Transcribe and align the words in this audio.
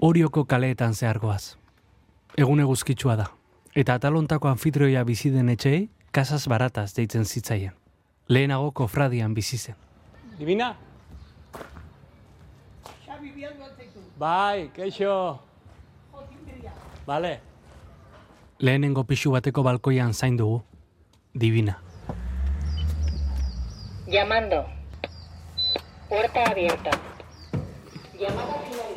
Orioko 0.00 0.44
kaleetan 0.44 0.94
zehargoaz. 0.94 1.56
Egun 2.36 2.60
eguzkitsua 2.60 3.16
da. 3.16 3.26
Eta 3.74 3.94
atalontako 3.96 4.48
anfitrioia 4.48 5.04
bizi 5.04 5.30
den 5.32 5.48
etxeei, 5.48 5.88
kasas 6.12 6.46
barataz 6.48 6.90
deitzen 6.96 7.24
zitzaien. 7.24 7.72
Lehenago 8.28 8.72
kofradian 8.72 9.34
bizi 9.34 9.58
zen. 9.58 9.76
Divina? 10.38 10.74
Bai, 14.18 14.70
keixo. 14.74 15.40
Vale. 17.06 17.40
Lehenengo 18.58 19.04
pixu 19.04 19.30
bateko 19.32 19.62
balkoian 19.62 20.14
zain 20.14 20.36
dugu. 20.36 20.62
Divina. 21.34 21.78
Llamando. 24.06 24.64
Puerta 26.08 26.44
abierta. 26.50 26.90
Llamada 28.18 28.60
finalizada. 28.64 28.95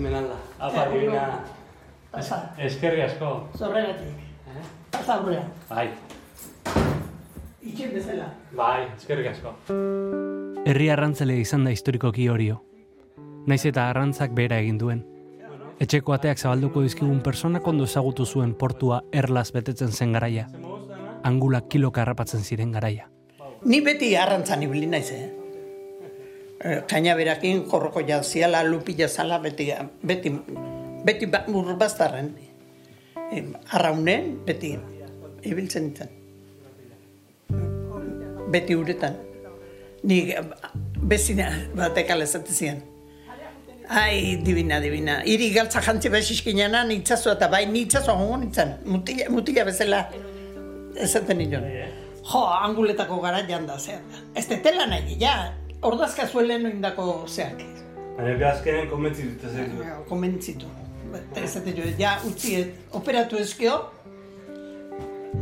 Hemen 0.00 0.14
alda. 0.16 0.36
Apa, 0.58 0.86
divina. 0.88 1.44
Pasa, 2.10 2.54
Eskerri 2.56 3.02
asko. 3.04 3.50
zorregatik. 3.52 4.16
Eh? 4.48 4.62
Pasa 4.90 5.18
aurrea. 5.20 5.42
Bai, 5.68 5.90
Itxen 7.60 7.92
bezala. 7.92 8.30
bai, 8.56 8.86
eskerrik 8.96 9.26
asko. 9.28 9.52
Herri 10.64 10.88
arrantzale 10.88 11.36
izan 11.36 11.64
da 11.68 11.70
historikoki 11.70 12.28
horio. 12.32 12.62
Naiz 13.46 13.66
eta 13.68 13.90
arrantzak 13.90 14.32
behera 14.32 14.56
egin 14.64 14.78
duen. 14.78 15.04
Etxeko 15.80 16.16
ateak 16.16 16.38
zabalduko 16.38 16.80
dizkigun 16.80 17.20
personak 17.20 17.68
ondo 17.68 17.84
ezagutu 17.84 18.24
zuen 18.24 18.54
portua 18.54 19.02
erlaz 19.12 19.50
betetzen 19.52 19.92
zen 19.92 20.16
garaia. 20.16 20.46
Angula 21.24 21.60
kiloka 21.60 22.00
harrapatzen 22.00 22.40
ziren 22.40 22.72
garaia. 22.72 23.10
Ni 23.64 23.82
beti 23.84 24.14
arrantzan 24.16 24.62
ibili 24.62 24.86
naiz, 24.86 25.10
eh? 25.12 25.39
Eh, 26.60 26.82
Kaina 26.86 27.14
berakin, 27.16 27.64
jorroko 27.70 28.02
jaziala, 28.04 28.62
lupila 28.62 29.08
zala, 29.08 29.38
beti, 29.38 29.72
beti, 30.04 30.30
beti 31.04 31.26
ba, 31.26 31.44
urbaztarren. 31.48 32.34
Eh, 33.32 33.44
arraunen, 33.72 34.44
beti, 34.44 34.74
ibiltzen 35.42 35.86
nintzen. 35.88 36.10
Beti 38.52 38.76
uretan. 38.76 39.16
Ni 40.02 40.34
bezina 41.00 41.48
batek 41.76 42.10
alezate 42.10 42.52
zian. 42.52 42.82
Ai, 43.88 44.36
divina, 44.44 44.80
divina. 44.80 45.22
Iri 45.24 45.48
galtza 45.54 45.80
jantzi 45.80 46.12
besiskinean, 46.12 46.76
nitzazu 46.88 47.32
eta 47.32 47.48
bai 47.48 47.64
nitzazu 47.66 48.12
hongo 48.12 48.36
nintzen. 48.44 48.76
Mutila, 48.84 49.30
mutila 49.32 49.64
bezala 49.64 50.04
esaten 50.94 51.40
nion. 51.40 51.64
Jo, 52.20 52.44
anguletako 52.60 53.16
gara 53.24 53.40
janda, 53.48 53.78
zer. 53.78 54.04
Ez 54.36 54.44
tetela 54.46 54.86
nahi, 54.86 55.16
ja, 55.18 55.54
ordazka 55.82 56.26
zuelen 56.26 56.66
indako 56.70 57.24
zeak. 57.28 57.62
Baina 58.16 58.50
azkenen 58.52 58.88
konbentzi 58.90 59.28
dut 59.28 59.44
ez 59.48 59.68
Komentzitu. 60.08 60.66
Eta 61.16 61.40
esaten 61.42 61.76
jo, 61.76 61.86
ja, 61.98 62.18
utzi, 62.26 62.58
operatu 62.94 63.38
ezkio, 63.40 63.78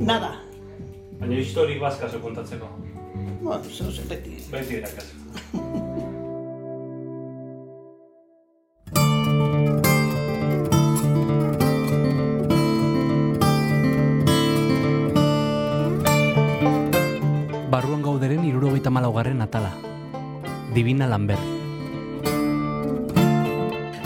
nada. 0.01 0.37
Baina 1.19 1.35
historik 1.35 1.81
bazkazo 1.83 2.21
kontatzeko. 2.23 2.69
Bueno, 3.43 3.63
zeu 3.65 3.91
zen 3.91 4.09
beti. 4.09 4.39
Beti 4.53 4.79
irakaz. 4.79 5.09
Barruan 17.69 18.03
gauderen 18.03 18.47
irurogeita 18.49 18.91
malaugarren 18.91 19.43
atala. 19.45 19.88
Divina 20.75 21.07
Lambert. 21.07 21.41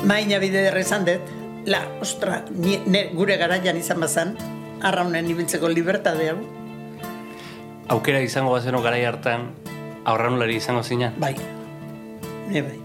Maina 0.05 0.39
bide 0.43 0.63
derrezan 0.67 1.05
dut, 1.07 1.31
la, 1.67 1.85
ostra, 2.01 2.45
ni, 2.51 2.79
ne, 2.87 3.07
gure 3.15 3.37
garaian 3.39 3.77
izan 3.79 4.01
bazan, 4.03 4.35
arraunen 4.83 5.31
ibiltzeko 5.31 5.71
libertade 5.71 6.31
hau, 6.33 6.41
Aukera 7.93 8.21
izango 8.25 8.53
bazeno 8.55 8.81
garai 8.81 9.03
hartan, 9.05 9.51
aurranulari 10.09 10.57
izango 10.57 10.83
zinen. 10.83 11.13
bai, 11.21 11.35
ne 12.49 12.63
bai. 12.63 12.79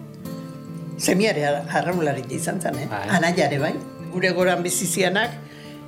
Semiare 0.98 1.46
arraunlari 1.46 2.24
izan 2.34 2.60
zen, 2.60 2.80
eh? 2.82 2.88
Bai. 2.90 3.06
Anaiare 3.14 3.60
bai. 3.62 3.74
Gure 4.12 4.32
goran 4.34 4.64
bizizianak, 4.66 5.32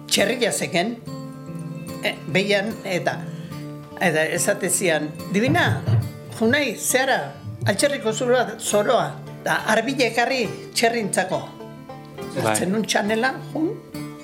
txerria 0.08 0.52
zeken, 0.52 0.96
eh, 2.04 2.16
behian, 2.28 2.72
eta, 2.86 3.18
eta 4.00 4.26
esate 4.38 4.70
zian, 4.70 5.10
dibina, 5.34 5.82
junai, 6.40 6.78
zehara, 6.78 7.34
altxerriko 7.70 8.12
zoroa, 8.14 8.46
zoroa, 8.58 9.10
da 9.46 9.60
arbile 9.70 10.08
ekarri 10.10 10.42
txerrintzako. 10.74 11.40
Bai. 12.42 12.56
Nun 12.70 12.86
txanela, 12.86 13.34
jun, 13.54 13.70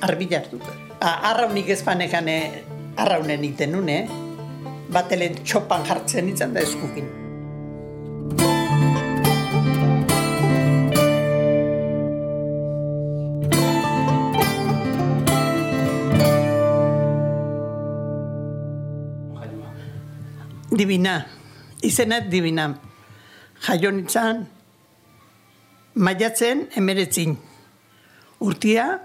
arbila 0.06 0.40
hartu. 0.40 0.60
A, 0.98 1.12
arraunik 1.32 1.70
ezpanekan 1.76 2.30
eh, 2.32 2.64
arraunen 2.98 3.44
iten 3.46 3.76
nun, 3.76 3.92
eh? 3.92 4.08
Batelen 4.96 5.38
txopan 5.44 5.86
jartzen 5.86 6.32
izan 6.32 6.58
da 6.58 6.64
eskukin. 6.66 7.14
Divina, 20.76 21.22
izena 21.88 22.20
divina. 22.20 22.68
Jaio 23.62 23.92
nintzen, 23.92 24.48
maiatzen 25.96 26.70
emeretzin. 26.78 27.38
Urtia, 28.40 29.00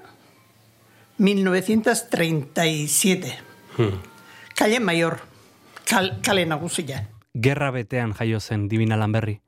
1937. 1.18 3.38
Kale 4.58 4.80
Mayor, 4.80 5.18
kal, 5.88 6.10
kale 6.24 6.44
nagusia. 6.46 7.06
Gerra 7.42 7.70
betean 7.70 8.14
jaio 8.18 8.40
zen 8.40 8.68
Divina 8.68 8.96
Lanberri, 8.98 9.40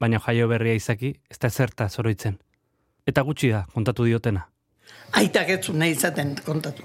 baina 0.00 0.20
jaio 0.20 0.48
berria 0.48 0.74
izaki 0.74 1.14
ez 1.30 1.38
da 1.38 1.50
zerta 1.50 1.88
zoroitzen. 1.88 2.38
Eta 3.06 3.22
gutxi 3.22 3.48
da, 3.50 3.66
kontatu 3.74 4.04
diotena. 4.04 4.48
Aitak 5.18 5.48
etzu 5.48 5.72
nahi 5.72 5.90
izaten 5.96 6.36
kontatu. 6.44 6.82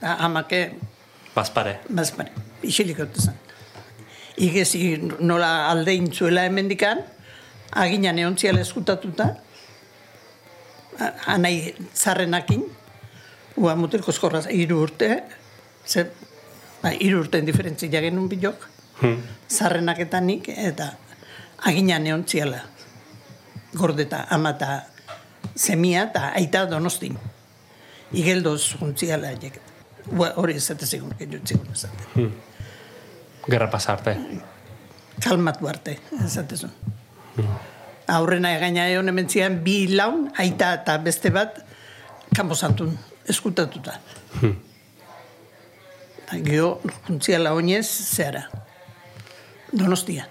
Da, 0.00 0.14
amake, 0.24 0.70
Bazpare. 1.34 1.80
bazpare, 1.90 2.30
isilik 2.62 2.96
zen. 3.14 3.34
Igezi 4.40 4.96
nola 5.20 5.68
alde 5.68 5.94
intzuela 5.98 6.46
hemendikan, 6.48 7.02
aginan 7.76 8.18
eontziala 8.18 8.62
eskutatuta, 8.64 9.26
anai 11.26 11.74
zarrenakin, 11.94 12.64
ua 13.60 13.76
mutilko 13.76 14.14
eskorraz 14.14 14.46
iru 14.54 14.80
urte, 14.86 15.10
ze, 15.86 16.06
ba, 16.80 16.92
iru 16.92 17.20
urten 17.24 17.46
diferentzia 17.46 18.00
genuen 18.00 18.28
bilok, 18.32 18.66
zarrenaketanik, 19.48 20.48
eta 20.56 20.92
aginan 21.68 22.08
eontziala, 22.08 22.62
gordeta, 23.76 24.24
ama 24.30 24.54
eta 24.56 24.80
semia 25.56 26.06
eta 26.08 26.30
aita 26.36 26.64
donostin. 26.70 27.18
Igeldoz 28.16 28.72
juntziala 28.80 29.30
hori 30.36 30.56
ez 30.56 30.64
zate 30.64 30.86
zigun, 30.86 31.12
ez. 31.20 31.86
Gerra 33.48 33.70
pasa 33.70 33.92
arte. 33.92 34.16
kalmatu 35.20 35.68
arte, 35.68 35.98
esatezun. 36.24 36.70
Aurrena 38.10 38.54
egaina 38.56 38.88
egon 38.90 39.08
hementzian 39.08 39.60
bi 39.64 39.84
laun, 39.94 40.30
aita 40.38 40.72
eta 40.80 40.98
beste 40.98 41.30
bat, 41.30 41.60
kanpo 42.36 42.54
eskutatuta. 43.28 43.98
Eta 46.24 46.38
Gio, 46.44 46.80
juntziala 47.08 47.52
oinez, 47.52 47.86
zehara. 47.86 48.44
Donostia. 49.72 50.24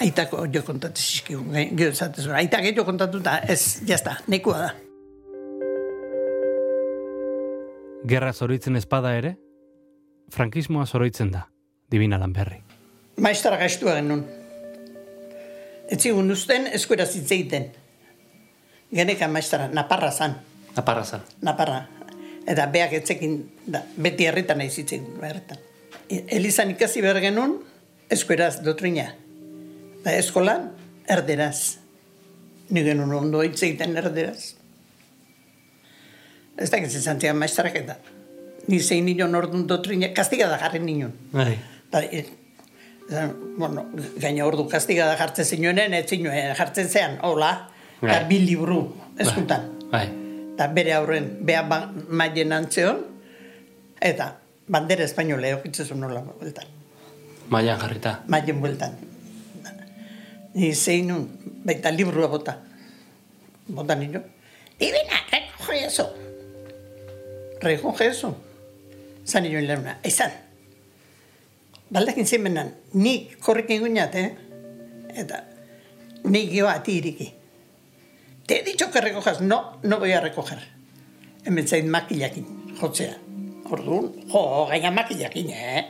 Aitako 0.00 0.46
jo 0.54 0.62
kontatu 0.62 1.00
zizkigun, 1.00 1.54
gio 1.76 1.88
esatezun. 1.90 2.34
Aita 2.34 2.58
gehiago 2.58 2.84
kontatuta, 2.84 3.38
ez, 3.48 3.82
jazta, 3.86 4.16
nekua 4.26 4.58
da. 4.58 4.70
Gerra 8.06 8.32
zoroitzen 8.32 8.76
espada 8.76 9.14
ere, 9.14 9.36
frankismoa 10.30 10.86
zoroitzen 10.86 11.30
da, 11.32 11.46
Divina 11.90 12.18
Lanberri. 12.20 12.62
Maestara 13.20 13.56
gaiztua 13.60 13.94
genuen. 13.98 14.24
Etzigun 15.92 16.30
usten 16.32 16.66
eskuera 16.72 17.04
zitzeiten. 17.06 17.66
Geneka 18.92 19.28
maestara, 19.28 19.68
naparra 19.72 20.10
zan, 20.12 20.36
Aparra 20.76 21.04
zan. 21.04 21.20
naparra. 21.42 21.86
Eta 22.46 22.66
beak 22.66 22.92
etzekin, 22.92 23.36
da, 23.66 23.82
beti 23.96 24.26
herritan 24.26 24.58
nahi 24.58 24.70
zitzen, 24.70 25.04
herritan. 25.22 25.58
E- 26.10 26.24
Elizan 26.36 26.70
ikasi 26.74 27.00
behar 27.04 27.20
genuen, 27.20 27.58
eskueraz 28.10 28.62
dotrina. 28.64 29.14
Da 30.04 30.12
eskolan, 30.18 30.70
erderaz. 31.08 31.78
Ni 32.70 32.82
genuen 32.84 33.12
ondo 33.12 33.42
hitz 33.44 33.62
egiten 33.62 33.96
erderaz. 33.96 34.54
Ez 36.58 36.68
da 36.70 36.78
gitzen 36.82 37.02
zantzia 37.02 37.32
maestarak 37.34 37.76
eta. 37.76 37.96
Ni 38.68 38.78
zein 38.80 39.04
nion 39.04 39.34
orduan 39.34 39.66
dotrina, 39.66 40.12
kastigada 40.14 40.58
jarri 40.58 40.78
nion. 40.80 41.12
Bai. 41.32 41.56
Ba, 41.90 42.02
e, 42.04 42.24
bueno, 43.58 43.86
gaina 44.22 44.46
ordu 44.46 44.68
kastigada 44.70 45.16
jartzen 45.18 45.44
zinuenen, 45.44 45.94
ez 45.94 46.06
zinuen 46.08 46.54
jartzen 46.56 46.88
zean, 46.88 47.18
hola, 47.22 47.68
eta 48.00 48.22
bi 48.28 48.38
libru 48.46 48.84
eskutan. 49.18 49.66
Bai. 49.90 50.06
Eta 50.54 50.68
bere 50.72 50.94
aurren, 50.94 51.26
beha 51.44 51.62
ba, 51.68 51.80
maien 52.08 52.52
antzeon, 52.52 53.02
eta 54.00 54.36
bandera 54.68 55.04
espainola 55.04 55.50
eukitzezu 55.56 55.96
nola 55.98 56.22
bueltan, 56.22 56.66
Mailan 57.50 57.80
jarrita. 57.80 58.20
maien 58.28 58.60
bueltan. 58.60 58.94
Ni 60.54 60.74
zein 60.74 61.08
nun, 61.08 61.26
baita 61.64 61.90
librua 61.90 62.28
bota. 62.28 62.58
Bota 63.68 63.94
nino. 63.96 64.20
Y 64.78 64.90
bena, 64.92 65.18
recoge 65.30 65.84
eso. 65.86 66.14
Recoge 67.60 68.06
eso. 68.06 68.36
Zan 69.24 69.44
nioen 69.46 69.66
leuna, 69.66 69.98
izan. 70.04 70.32
Baldakin 71.92 72.26
zimenan, 72.26 72.72
nik 72.94 73.38
korrik 73.40 73.70
inguñat, 73.70 74.14
eh? 74.16 74.30
Eta, 75.22 75.42
nik 76.24 76.50
gio 76.50 76.68
ati 76.68 76.98
iriki. 76.98 77.28
Te 78.46 78.60
he 78.60 78.62
dicho 78.64 78.90
que 78.90 79.00
recojas, 79.00 79.40
no, 79.40 79.78
no 79.82 79.98
voy 79.98 80.12
a 80.12 80.20
recoger. 80.20 80.58
Hemen 81.44 81.68
zain 81.68 81.90
makilakin, 81.90 82.74
jotzea. 82.80 83.18
Orduan, 83.70 84.12
jo, 84.28 84.66
gaina 84.68 84.90
makilakin, 84.90 85.50
eh? 85.50 85.84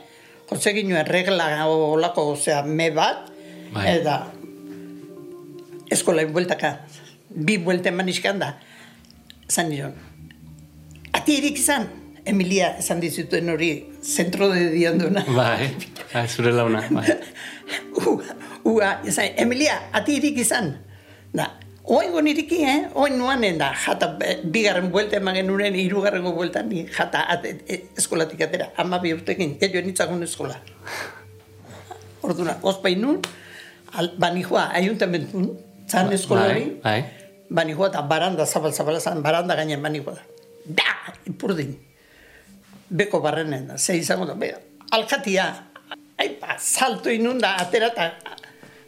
Jotze 0.49 0.73
ginuen 0.75 1.05
regla 1.07 1.65
olako, 1.67 2.27
osea, 2.35 2.61
me 2.63 2.89
bat, 2.91 3.29
Bai. 3.73 3.87
eta 3.97 4.17
eskola 5.91 6.25
bueltaka, 6.29 6.75
bi 7.29 7.57
buelte 7.57 7.89
eman 7.89 8.09
iskan 8.09 8.39
da, 8.39 8.53
zan 9.49 9.69
nion. 9.71 9.95
Ati 11.13 11.37
erik 11.39 11.57
izan, 11.57 11.87
Emilia 12.25 12.77
esan 12.79 13.01
dizutuen 13.03 13.49
hori, 13.51 13.71
zentro 14.01 14.47
de 14.49 14.69
dionduna. 14.71 15.25
Bai. 15.27 15.73
Bai, 16.13 16.27
zure 16.27 16.53
launa. 16.55 16.83
Bai. 16.89 17.17
Ua, 18.07 18.23
ua, 18.63 18.89
esan, 19.07 19.35
Emilia, 19.39 19.75
ati 19.91 20.15
irik 20.19 20.39
izan. 20.39 20.71
Da, 21.35 21.49
oain 21.83 22.27
iriki, 22.27 22.61
eh? 22.63 22.87
Oain 22.95 23.17
nuanen 23.19 23.57
da, 23.59 23.73
jata, 23.75 24.13
eh, 24.23 24.39
bigarren 24.43 24.89
buelta 24.91 25.17
eman 25.19 25.35
genunen, 25.35 25.75
irugarrengo 25.75 26.31
buelta 26.35 26.63
ni, 26.63 26.85
jata, 26.87 27.25
ate, 27.27 27.57
e, 27.67 27.79
eskolatik 27.99 28.41
atera, 28.47 28.71
ama 28.77 28.99
bi 29.03 29.13
urtekin, 29.15 29.57
ja 29.59 29.67
joan 29.73 29.89
itzagun 29.91 30.23
eskola. 30.23 30.59
Orduna, 32.23 32.55
ospain 32.63 33.01
nun, 33.01 33.19
al, 33.99 34.13
bani 34.19 34.43
joa, 34.47 34.69
ayuntamentun, 34.79 35.49
zan 35.91 36.11
eskola 36.15 36.47
hori, 36.53 36.69
Bai. 36.83 37.01
bani 37.51 37.75
joa, 37.75 37.89
eta 37.91 38.03
baranda, 38.07 38.45
zabal-zabala 38.47 39.01
zan, 39.03 39.23
baranda 39.25 39.59
gainen 39.59 39.83
bani 39.83 40.03
joa 40.05 40.21
da. 40.21 40.29
Da, 40.63 41.17
ipurdin. 41.27 41.75
Beko 42.93 43.19
barrenen 43.23 43.71
ze 43.77 43.97
izango 43.97 44.25
da, 44.29 44.35
be, 44.37 44.51
alkatia, 44.93 45.47
aipa, 46.21 46.57
salto 46.61 47.09
inunda, 47.09 47.55
atera 47.57 47.87
eta, 47.89 48.11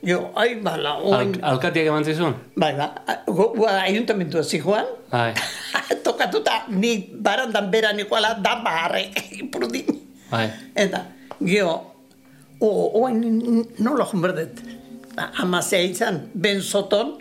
jo, 0.06 0.20
ai, 0.38 0.60
bala, 0.62 1.00
oin, 1.02 1.34
Al, 1.42 1.56
alkatiak 1.56 1.88
eman 1.90 2.06
zizun? 2.06 2.36
bai, 2.56 2.76
ba, 2.78 2.92
go, 3.26 3.50
gua 3.58 3.80
ayuntamentua 3.82 4.44
zijoan, 4.46 4.86
Bai. 5.10 5.34
tokatuta, 6.06 6.66
ni 6.70 7.10
barandan 7.18 7.72
bera 7.74 7.94
nikoala, 7.98 8.36
da 8.38 8.60
barre, 8.62 9.08
ipurdin. 9.42 9.90
Bai. 10.30 10.46
Eta, 10.76 11.02
gio, 11.42 11.74
o, 12.62 12.70
oain 13.02 13.66
nola 13.82 14.06
joan 14.06 14.22
berdet. 14.22 14.62
Ba, 15.16 15.32
Amazea 15.42 15.82
izan, 15.82 16.28
ben 16.34 16.62
soton, 16.62 17.16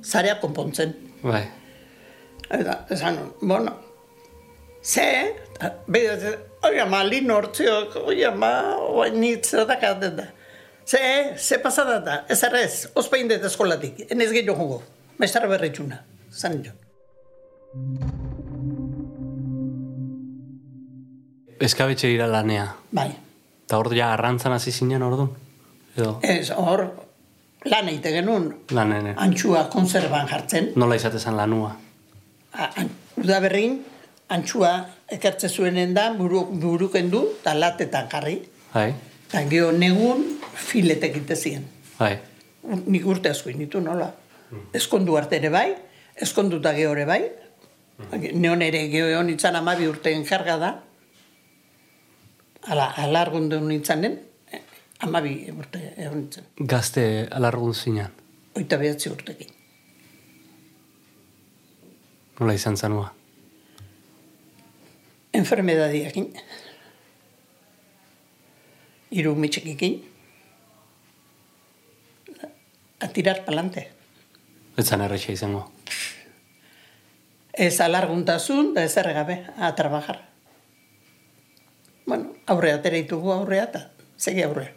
zarea 0.00 0.38
konpontzen. 0.40 0.94
Bai. 1.22 1.44
Eta, 2.48 2.86
esan, 2.90 3.18
bueno, 3.42 3.76
ze, 4.82 5.04
bide, 5.86 6.38
oi 6.66 6.78
ama, 6.80 7.02
lin 7.04 7.30
hortziok, 7.30 7.96
oi 8.06 8.24
ama, 8.24 8.50
oain 8.90 9.18
nitz 9.20 9.50
dakaten 9.68 10.16
da. 10.16 10.26
Ze, 10.86 11.00
ze 11.38 11.58
pasada 11.62 12.00
da, 12.04 12.14
ez 12.28 12.42
errez, 12.42 12.86
ospain 12.98 13.28
dut 13.30 13.44
eskolatik, 13.46 14.06
enez 14.10 14.30
gehiago 14.32 14.56
jongo, 14.58 14.82
maestarra 15.18 15.48
berritxuna, 15.52 16.00
zan 16.32 16.62
jo. 16.64 16.72
Eskabetxe 21.60 22.08
dira 22.08 22.26
lanea. 22.30 22.70
Bai, 22.96 23.10
Eta 23.70 23.78
hor 23.78 23.92
ja 23.94 24.08
arrantzan 24.14 24.52
hasi 24.56 24.72
zinen 24.74 25.02
orduan? 25.06 25.28
Edo 25.94 26.16
ez, 26.26 26.48
hor, 26.56 26.80
lan 27.70 27.88
egite 27.92 28.10
genuen, 28.16 28.48
lanen. 28.74 29.12
antxua 29.18 29.68
konserban 29.70 30.26
jartzen, 30.30 30.72
Nola 30.80 30.96
izatezan 30.98 31.36
lanua? 31.38 31.76
A- 32.52 32.70
an- 32.82 32.90
udaberrin, 33.20 33.76
antxua 34.28 34.72
ekartze 35.10 35.48
zuenen 35.48 35.94
da, 35.94 36.10
buru, 36.14 36.44
buruken 36.62 37.10
du, 37.10 37.22
eta 37.40 37.54
latetan 37.58 38.08
jarri. 38.12 38.40
Bai. 38.72 38.90
Eta 39.28 39.42
gero 39.50 39.70
negun 39.72 40.24
filetek 40.54 41.16
itezien. 41.22 41.66
Bai. 41.98 42.16
Nik 42.86 43.06
urte 43.06 43.30
asko 43.30 43.50
initu 43.50 43.80
nola. 43.82 44.10
Eskondu 44.74 45.16
arte 45.18 45.38
ere 45.38 45.50
bai, 45.50 45.68
eskonduta 46.16 46.72
geho 46.74 46.94
ere 46.96 47.06
bai. 47.06 47.20
Neon 48.32 48.62
ere 48.64 48.86
geho 48.90 49.10
egon 49.12 49.30
itzan 49.30 49.58
amabi 49.58 49.88
urteen 49.90 50.24
jarga 50.26 50.56
da. 50.58 50.72
Ala, 52.70 52.90
alargundu 53.00 53.60
nintzanen, 53.64 54.18
eh, 54.52 54.60
amabi 55.06 55.34
urte 55.52 55.80
egon 55.96 56.18
nintzen. 56.24 56.50
Gazte 56.58 57.04
alargun 57.30 57.74
zinan. 57.74 58.12
Oita 58.56 58.78
behatzi 58.80 59.10
urtekin. 59.10 59.56
Nola 62.40 62.54
izan 62.56 62.76
zanua? 62.76 63.19
Enfermedadiakin, 65.40 66.28
hiru 69.10 69.34
mitxekikin, 69.34 69.98
a 73.00 73.08
tirar 73.08 73.44
palante. 73.46 73.88
Ez 74.76 74.86
zan 74.88 75.00
erreixa 75.04 75.32
izango. 75.32 75.64
Ez 77.52 77.80
alarguntasun, 77.80 78.74
da 78.74 78.84
ez 78.86 78.96
erregabe, 79.00 79.40
a 79.58 79.74
trabajar. 79.74 80.20
Bueno, 82.06 82.32
aurrea 82.46 82.76
atera 82.78 82.96
ditugu 83.00 83.32
aurrea, 83.32 83.64
eta 83.70 83.90
segi 84.16 84.42
aurrea, 84.42 84.72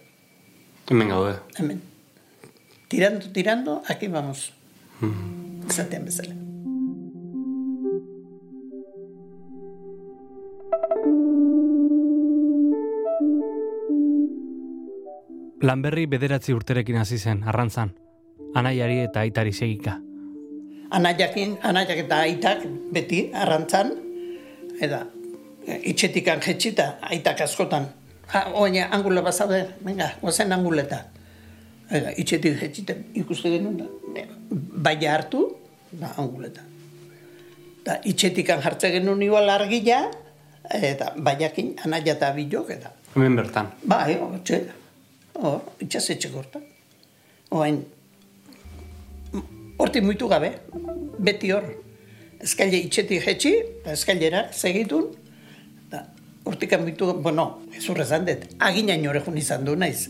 Hemen 0.89 1.10
gaude. 1.10 1.38
hemen. 1.57 1.81
Tirando, 2.89 3.30
tirando, 3.31 3.81
aquí 3.88 4.07
vamos. 4.07 4.51
Zatean 5.71 6.06
bezala. 6.06 6.36
Lanberri 15.63 16.10
bederatzi 16.12 16.51
urterekin 16.51 16.98
hasi 17.00 17.17
zen, 17.17 17.43
arrantzan. 17.48 17.93
Anaiari 18.60 18.98
eta 19.05 19.22
aitari 19.24 19.53
segika. 19.55 19.96
Anaiakin, 20.93 21.55
anaiak 21.63 22.01
eta 22.03 22.17
aitak 22.25 22.65
beti 22.93 23.22
arrantzan, 23.34 23.93
eta 24.84 25.05
e, 25.63 25.79
itxetikan 25.93 26.43
jetxita, 26.43 26.89
aitak 27.10 27.46
askotan. 27.48 27.88
Ja, 28.34 28.43
oina, 28.60 28.89
angula 28.91 29.24
bazaude, 29.24 29.62
venga, 29.86 30.12
guazen 30.20 30.51
anguleta. 30.51 31.00
Eta 31.89 32.12
itxetik 32.20 32.60
jetxiten 32.60 33.08
ikuste 33.24 33.55
genuen 33.55 33.79
da. 33.79 34.27
Baina 34.51 35.15
hartu, 35.15 35.48
da 35.96 36.12
anguleta. 36.17 36.67
Eta 37.79 38.01
itxetikan 38.12 38.62
jartze 38.67 38.91
genuen 39.00 39.24
igual 39.24 39.50
argila, 39.50 40.03
eta 40.75 41.13
baiakin 41.15 41.77
anaia 41.88 42.20
eta 42.20 42.36
bilok, 42.36 42.75
eta 42.75 42.91
Hemen 43.13 43.36
bertan. 43.38 43.67
Bai, 43.86 44.15
hortxe. 44.17 44.82
Hor, 45.33 45.61
itxasetxe 45.81 46.29
gorta. 46.29 46.59
Oain, 47.51 47.79
horti 49.77 50.01
muitu 50.01 50.27
gabe, 50.29 50.53
beti 51.19 51.51
hor. 51.53 51.65
Eskaile 52.43 52.79
itxetik 52.83 53.23
jetxi, 53.23 53.53
eta 53.81 53.93
eskailera 53.95 54.43
segitun, 54.51 55.07
eta 55.87 56.03
hortikan 56.45 56.83
muitu, 56.83 57.13
bueno, 57.23 57.63
ez 57.75 57.85
urrezan 57.89 58.25
dut, 58.27 58.45
aginaino 58.59 59.13
jun 59.25 59.37
izan 59.39 59.65
du 59.65 59.75
naiz. 59.75 60.09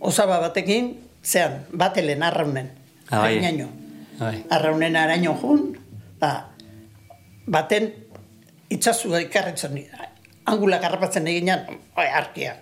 Osaba 0.00 0.40
batekin, 0.40 0.94
zean, 1.22 1.64
batelen 1.72 2.22
arraunen, 2.22 2.70
bai. 3.10 3.18
aginaino. 3.34 3.68
Bai. 4.18 4.44
Arraunen 4.50 4.96
araño 4.96 5.34
jun, 5.42 5.76
eta 6.16 6.50
baten 7.46 7.92
itxasua 8.70 9.20
ikarritzen, 9.26 9.76
angula 10.46 10.78
garrapatzen 10.78 11.28
eginan, 11.28 11.66
earkia. 11.96 12.56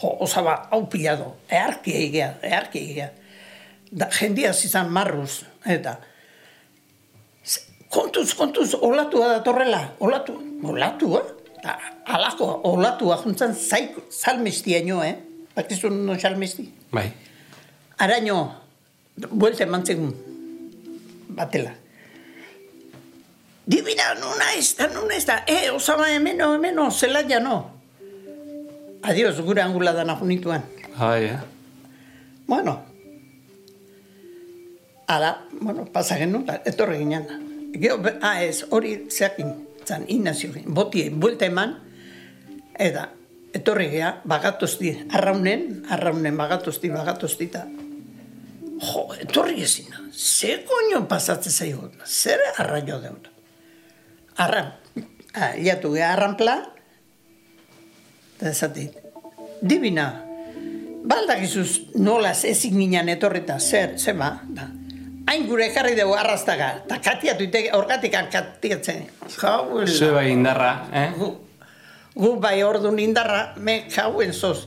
Jo, 0.00 0.16
osaba, 0.24 0.68
hau 0.72 0.86
pilado, 0.88 1.36
earkia 1.48 1.98
egea, 2.06 2.28
earkia 2.42 2.82
egea. 2.92 3.10
Da, 3.90 4.06
jendia 4.14 4.50
izan 4.50 4.88
marruz, 4.92 5.42
eta 5.66 5.98
"Z- 7.44 7.66
kontuz, 7.90 8.34
kontuz, 8.34 8.74
olatua 8.80 9.28
da 9.28 9.42
torrela, 9.42 9.92
olatu, 9.98 10.38
olatua? 10.64 11.22
Da, 11.62 11.74
alako, 12.06 12.60
olatua 12.64 13.16
juntzan 13.22 13.54
zaik, 13.54 13.96
salmestiaino, 14.10 15.02
eh? 15.04 15.16
Bakizun 15.56 16.06
no 16.06 16.18
salmesti? 16.18 16.70
Bai. 16.92 17.10
Araño, 17.98 18.38
buelte 19.30 19.64
emantzen 19.64 20.06
batela. 21.28 21.74
Dibina, 23.66 24.14
nuna 24.14 24.52
ez 24.56 24.72
da, 24.78 24.86
nuna 24.88 25.14
ez 25.14 25.26
da. 25.26 25.42
E, 25.46 25.70
osaba 25.70 26.08
hemeno, 26.10 26.54
hemeno, 26.54 26.90
zela 26.90 27.20
ja 27.28 27.40
no. 27.40 27.79
Adios, 29.02 29.40
gure 29.40 29.62
angula 29.62 29.92
dana 29.92 30.16
junituan. 30.16 30.64
Bai, 30.98 31.24
eh? 31.24 31.40
Bueno, 32.46 32.84
ala, 35.06 35.46
bueno, 35.60 35.86
pasa 35.86 36.16
genuen, 36.18 36.44
eta 36.44 36.60
etorri 36.68 36.98
ginen. 36.98 37.24
Be- 37.72 38.18
ah, 38.20 38.42
ez, 38.42 38.66
hori 38.70 39.06
zeakin, 39.10 39.54
zan, 39.86 40.04
Ignacio, 40.08 40.50
boti, 40.66 41.08
buelta 41.10 41.46
eman, 41.46 41.78
eta 42.78 43.08
etorri 43.56 43.88
gea, 43.94 44.20
bagatozti, 44.24 44.92
arraunen, 45.10 45.84
arraunen 45.90 46.36
bagatozti, 46.36 46.90
bagatozti, 46.92 47.48
eta 47.50 47.64
jo, 48.80 49.06
etorri 49.22 49.62
ezin, 49.62 49.94
ze 50.12 50.60
koño 50.68 51.06
pasatzen 51.08 51.52
zaigu, 51.52 51.88
zer 52.04 52.42
arraio 52.58 53.00
deut. 53.00 53.30
Arran, 54.36 54.74
ah, 55.34 55.54
liatu 55.56 55.94
gea 55.94 56.12
arranpla, 56.12 56.58
eta 58.40 58.54
esatit, 58.56 58.94
dibina, 59.60 60.06
baldakizuz 61.04 61.92
nolaz 62.00 62.46
ezin 62.48 62.78
ginen 62.80 63.10
etorrita, 63.12 63.58
zer, 63.60 63.98
zeba, 64.00 64.30
da. 64.48 64.70
Hain 65.28 65.44
gure 65.46 65.66
jarri 65.74 65.92
dugu 65.98 66.16
arrastaga, 66.16 66.70
eta 66.80 66.98
katiatu 67.04 67.44
ite, 67.44 67.66
orgatik 67.76 68.16
katiatzen. 68.32 69.04
Jau, 69.36 69.84
Zue 69.84 70.10
bai 70.16 70.30
indarra, 70.32 70.72
eh? 70.88 71.06
gu, 71.18 71.30
gu 72.16 72.34
bai 72.40 72.62
ordu 72.64 72.96
indarra, 72.96 73.52
me 73.58 73.84
jauen 73.92 74.32
zoz. 74.32 74.66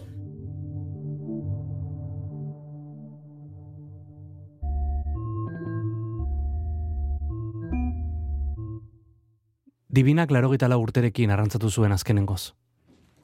Dibinak 9.89 10.29
larogita 10.29 10.69
lau 10.69 10.83
urterekin 10.85 11.33
arrantzatu 11.33 11.69
zuen 11.69 11.91
azkenengoz. 11.91 12.53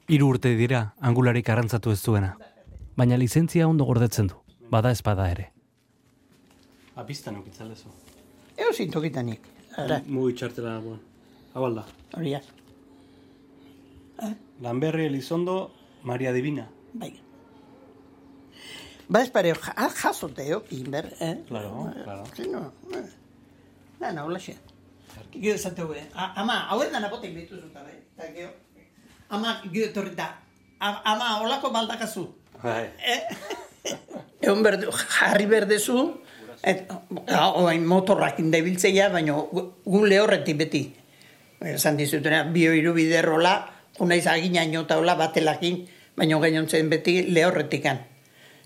Hiru 0.10 0.28
urte 0.34 0.52
dira 0.58 0.82
angularik 1.06 1.50
arrantzatu 1.54 1.92
ez 1.94 2.00
zuena. 2.02 2.34
Baina 2.98 3.18
lizentzia 3.18 3.68
ondo 3.70 3.86
gordetzen 3.86 4.28
du, 4.32 4.40
bada 4.74 4.92
espada 4.96 5.30
ere. 5.32 5.50
Apista 7.00 7.32
nukitzalezu. 7.32 7.92
Eo 8.60 8.74
zintokitanik. 8.74 9.46
Mugi 10.08 10.34
txartela, 10.36 10.80
bueno. 10.84 11.00
Hau 11.54 11.64
alda. 11.66 11.86
hori 12.18 12.32
ja, 12.34 12.42
Lanberri 14.62 15.06
Elizondo, 15.06 15.72
Maria 16.04 16.34
Divina. 16.34 16.68
bai. 16.94 17.14
Ba 19.10 19.22
ez 19.24 19.30
pare, 19.34 19.54
ja, 19.56 19.88
jasote 20.02 20.44
jokin, 20.50 20.92
ber, 20.92 21.08
eh? 21.20 21.44
Claro, 21.48 21.88
claro. 22.04 22.26
Sí, 22.36 22.44
no, 22.48 22.60
eh. 22.94 23.06
Na, 24.00 24.12
na, 24.12 24.26
hola 24.26 24.38
xe. 24.40 24.56
Gio 25.34 25.54
esateu, 25.56 25.94
eh? 25.94 26.04
A- 26.14 26.34
Ama, 26.42 26.60
hauet 26.70 26.92
dana 26.92 27.10
botek 27.10 27.34
dituzuta, 27.36 27.82
bai? 27.82 27.96
Eta 28.18 28.28
gio, 28.36 28.50
ama, 29.30 29.62
gio 29.72 29.86
etorri 29.86 30.16
Ama, 30.80 31.40
holako 31.42 31.72
baldakazu. 31.72 32.30
Bai. 32.64 32.88
Egon 34.44 34.64
berdu, 34.64 34.92
jarri 34.92 35.46
berdezu, 35.46 36.22
et, 36.64 36.88
ah, 37.28 37.52
oain 37.60 37.84
motorrak 37.88 38.40
indabiltzeia, 38.40 39.10
baina 39.12 39.36
gu, 39.36 39.64
gu 39.84 40.04
lehorretik 40.08 40.58
beti. 40.58 40.84
Esan 41.60 42.00
dizutena, 42.00 42.46
bio 42.48 42.72
iru 42.72 42.94
biderrola, 42.96 43.58
unaiz 44.00 44.26
agina 44.32 44.64
inota 44.64 44.96
hola 45.00 45.18
batelakin, 45.20 45.82
baina 46.16 46.40
gainontzen 46.40 46.88
beti 46.90 47.26
lehorretikan. 47.28 48.00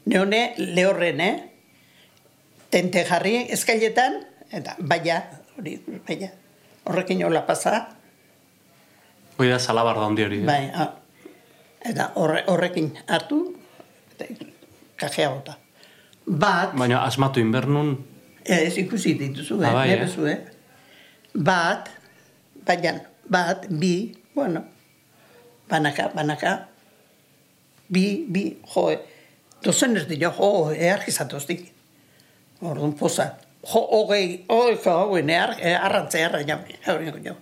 Neone 0.05 0.53
lehorren, 0.57 1.21
eh? 1.21 1.33
Tente 2.69 3.05
jarri 3.09 3.47
eskailetan, 3.53 4.21
eta 4.53 4.77
baia, 4.77 5.23
hori, 5.57 5.79
baia. 6.05 6.29
Horrekin 6.85 7.25
hola 7.25 7.47
pasa, 7.49 7.87
Hoi 9.37 9.49
da 9.49 9.59
salabarda 9.59 10.05
handi 10.05 10.23
hori. 10.23 10.39
eh? 10.41 10.45
bai, 10.45 10.71
ah, 10.73 10.91
eta 11.85 12.11
horre, 12.15 12.43
horrekin 12.47 12.91
hartu, 13.07 13.43
eta 14.13 14.25
kajea 14.97 15.29
bota. 15.29 15.57
Bat, 16.23 16.75
Baina 16.79 17.03
asmatu 17.03 17.39
inbernun, 17.39 17.97
Ez 18.45 18.77
ikusi 18.77 19.15
dituzu, 19.19 19.61
eh? 19.61 19.67
Ah, 19.69 19.73
bai, 19.73 19.89
eh? 19.91 20.31
eh? 20.31 20.39
Bat, 21.43 21.89
baina, 22.67 22.99
bat, 23.31 23.67
bi, 23.69 24.11
bueno, 24.35 24.65
banaka, 25.69 26.09
banaka, 26.15 26.67
bi, 27.87 28.25
bi, 28.27 28.43
jo, 28.75 28.89
dozen 29.63 29.95
ez 29.97 30.07
dira, 30.09 30.33
jo, 30.35 30.71
eargizatoztik. 30.75 31.71
Orduan 32.61 32.93
poza. 32.99 33.29
Jo, 33.63 33.79
hogei, 33.79 34.43
hogei, 34.49 34.77
hogei, 34.91 35.23
near, 35.23 35.55
arrantzea, 35.79 36.27
arraina, 36.27 36.59
hori 36.91 37.11
jo. 37.23 37.37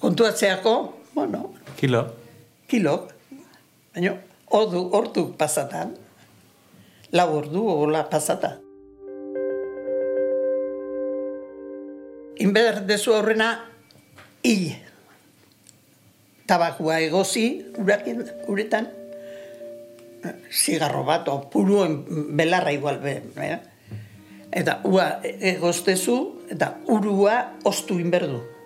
Kontuatzeako, 0.00 0.94
bueno, 1.14 1.54
kilo. 1.76 2.14
kilok, 2.68 3.10
baina, 3.94 4.12
ordu, 4.54 4.82
ordu 4.94 5.32
pasatan, 5.34 5.96
lau 7.10 7.32
ordu, 7.34 7.64
hola 7.66 8.04
pasata. 8.06 8.60
Inber 12.38 12.86
dezu 12.86 13.16
aurrena, 13.16 13.48
hil. 14.46 14.76
Tabakua 16.46 17.00
egozi, 17.02 17.48
urakin, 17.76 18.22
uretan, 18.46 18.86
zigarro 20.52 21.02
bat, 21.02 21.26
o 21.26 21.40
puruen 21.50 22.04
belarra 22.38 22.70
igual, 22.72 23.02
be, 23.02 23.16
eh? 23.34 23.58
Eta 24.54 24.78
ua 24.86 25.18
egoztezu, 25.24 26.46
eta 26.54 26.70
urua 26.86 27.58
ostu 27.66 27.98
inberdu. 27.98 28.57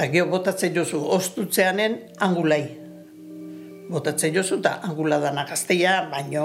Eta 0.00 0.08
geho 0.08 0.30
botatzen 0.32 0.72
jozu, 0.72 0.96
ostutzeanen 1.12 1.98
angulai. 2.24 2.62
Botatzen 3.92 4.32
jozu, 4.32 4.56
eta 4.62 4.78
angula 4.88 5.18
danak 5.20 5.50
azteia, 5.52 6.06
baino 6.08 6.44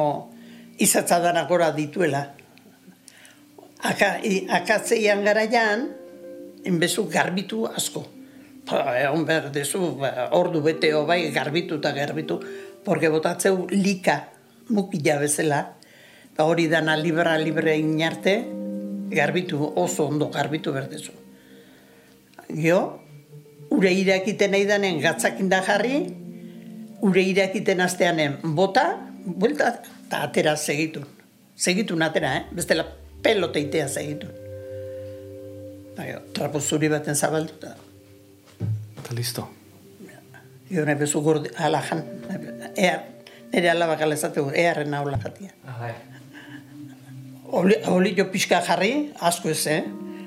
izatza 0.83 1.21
danak 1.24 1.47
gora 1.47 1.69
dituela. 1.71 2.33
Aka, 3.79 4.09
i- 4.27 4.43
akatzeian 4.51 5.24
garaian, 5.24 5.85
inbezu 6.67 7.05
garbitu 7.07 7.63
asko. 7.71 8.03
Pa, 8.67 8.97
egon 9.00 9.24
behar 9.24 9.47
dezu, 9.55 9.93
ba, 10.03 10.27
ordu 10.35 10.59
beteo 10.59 11.05
bai 11.07 11.31
garbitu 11.31 11.79
eta 11.79 11.93
garbitu, 11.95 12.41
porque 12.83 13.07
botatzeu 13.07 13.69
lika 13.71 14.33
mukila 14.67 15.15
bezala, 15.24 15.77
eta 16.33 16.43
hori 16.43 16.67
dana 16.67 16.97
libra 16.97 17.38
libre 17.38 17.77
inarte, 17.77 18.35
garbitu, 19.15 19.63
oso 19.79 20.12
ondo 20.12 20.27
garbitu 20.27 20.75
berdezu. 20.75 21.15
Gio, 22.51 23.04
ure 23.72 23.91
irakiten 23.93 24.51
nahi 24.51 24.65
danen 24.69 25.00
gatzakin 25.03 25.50
da 25.50 25.62
jarri, 25.65 26.05
ure 27.01 27.24
irakiten 27.24 27.81
asteanen 27.81 28.38
bota, 28.55 28.86
buelta, 29.25 29.74
eta 30.05 30.24
atera 30.27 30.55
segitun. 30.55 31.05
Segitun 31.55 32.01
atera, 32.03 32.36
eh? 32.38 32.45
Bestela 32.55 32.86
peloteitea 33.24 33.88
segitun. 33.88 34.31
Eta 35.93 36.07
gero, 36.07 36.22
trapo 36.36 36.60
zuri 36.60 36.89
baten 36.91 37.15
zabalduta. 37.15 37.75
Eta 39.00 39.15
listo. 39.15 39.48
Gio, 40.69 40.84
nahi 40.86 40.98
bezu 40.98 41.22
gordi, 41.22 41.51
alajan, 41.62 42.01
ear, 42.75 43.03
nire 43.53 43.69
alabak 43.69 44.01
alezategu, 44.01 44.50
earren 44.57 44.93
aula 44.98 45.19
jatia. 45.22 45.53
Oli, 47.55 47.75
olio 47.88 48.25
pixka 48.34 48.60
jarri, 48.65 49.12
asko 49.22 49.53
ez, 49.53 49.62
eh? 49.69 49.84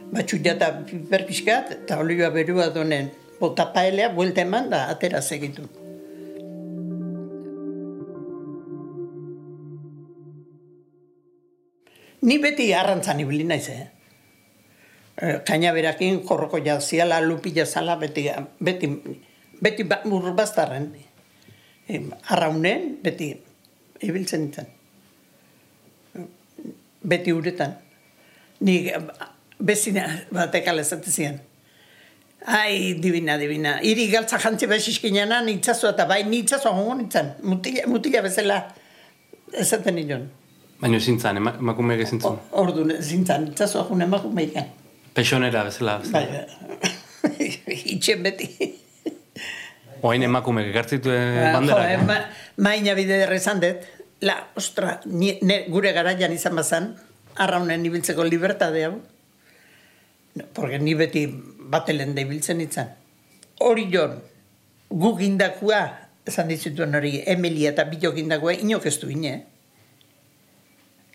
Batxut 0.09 0.47
jata 0.47 0.71
piper 0.87 1.27
pixkat, 1.29 1.75
eta 1.83 1.99
olioa 2.01 2.31
berua 2.33 2.71
donen 2.73 3.11
bota 3.41 3.73
paelea, 3.73 4.11
buelta 4.15 4.43
eman 4.43 4.71
da, 4.71 4.89
atera 4.91 5.23
segitu. 5.23 5.67
Ni 12.23 12.39
beti 12.43 12.73
arrantzan 12.75 13.21
ibili 13.21 13.45
naiz, 13.45 13.69
eh? 13.69 13.87
Eh, 15.19 15.37
Kainaberakin 15.47 16.23
korroko 16.27 16.59
jaziala, 16.59 17.21
lupila 17.21 17.67
zala, 17.67 17.97
beti, 17.97 18.27
beti, 18.61 18.91
beti 19.63 19.85
ba, 19.85 20.03
urbaztarren. 20.05 20.91
Eh, 21.89 22.03
arraunen, 22.35 22.99
beti, 23.03 23.31
ibiltzen 24.03 24.47
nintzen 24.47 24.75
beti 27.09 27.33
uretan. 27.33 27.79
Ni 28.61 28.91
bezina 29.59 30.07
batek 30.33 30.69
alezate 30.69 31.11
zian. 31.11 31.41
Ai, 32.47 32.95
divina, 32.95 33.37
divina. 33.39 33.79
Iri 33.83 34.09
galtza 34.13 34.39
jantzi 34.39 34.67
besiskinean, 34.71 35.33
nitzazu 35.47 35.89
eta 35.91 36.07
bai 36.07 36.23
nitzazu 36.25 36.69
hongo 36.71 36.95
nintzen. 36.95 37.33
Mutila, 37.43 37.87
mutila 37.91 38.23
bezala 38.23 38.61
esaten 39.53 39.95
nion. 39.99 40.29
Baina 40.81 41.01
zintzan, 41.01 41.37
ema, 41.41 41.57
emakumeak 41.59 42.05
ezin 42.07 42.21
zuen. 42.23 42.39
Ordu 42.53 42.87
zintzen, 43.03 43.49
nitzazu 43.51 43.81
ahun 43.83 44.03
emakumeikan. 44.07 44.69
Pexonera 45.15 45.65
bezala. 45.67 45.99
Bai, 46.13 46.25
bezala. 46.27 46.47
itxen 47.97 48.23
beti. 48.23 48.49
Oain 50.03 50.23
emakumeak 50.23 50.71
ekartzitu 50.71 51.11
Jo, 51.11 51.53
bandera. 51.57 51.83
eh, 51.91 51.99
ma, 52.07 52.21
maina 52.63 52.95
bide 52.95 53.19
derrezan 53.25 53.61
dut. 53.61 53.83
La, 54.23 54.35
ostra, 54.59 55.01
ni, 55.07 55.37
ne, 55.43 55.65
gure 55.71 55.93
garaian 55.95 56.33
izan 56.35 56.55
bazan, 56.59 56.89
arraunen 57.39 57.85
ibiltzeko 57.87 58.25
libertade 58.27 58.85
hau. 58.87 58.97
No, 60.35 60.45
porque 60.55 60.79
ni 60.79 60.95
beti 60.95 61.27
batelen 61.69 62.15
da 62.17 62.25
ibiltzen 62.25 62.61
itzan. 62.65 62.91
Hori 63.61 63.89
jon, 63.93 64.19
gu 64.89 65.15
gindakua, 65.19 65.83
esan 66.29 66.49
dizutuen 66.49 66.95
hori, 66.95 67.19
Emilia 67.27 67.73
eta 67.75 67.85
Bilo 67.89 68.13
gindakua, 68.17 68.55
inok 68.57 68.87
ez 68.87 68.99
du 69.01 69.11
ine. 69.13 69.37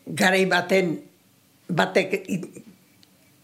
garai 0.06 0.44
baten, 0.52 0.98
batek, 1.70 2.16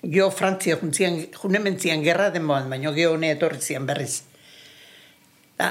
geho 0.03 0.29
Frantzia 0.31 0.75
juntzian, 0.75 1.21
junementzian 1.31 2.03
gerra 2.03 2.29
denboan, 2.35 2.67
baina 2.69 2.91
geho 2.91 3.13
hone 3.13 3.31
etorri 3.31 3.61
zian 3.63 3.85
berriz. 3.87 4.25
Da, 5.57 5.69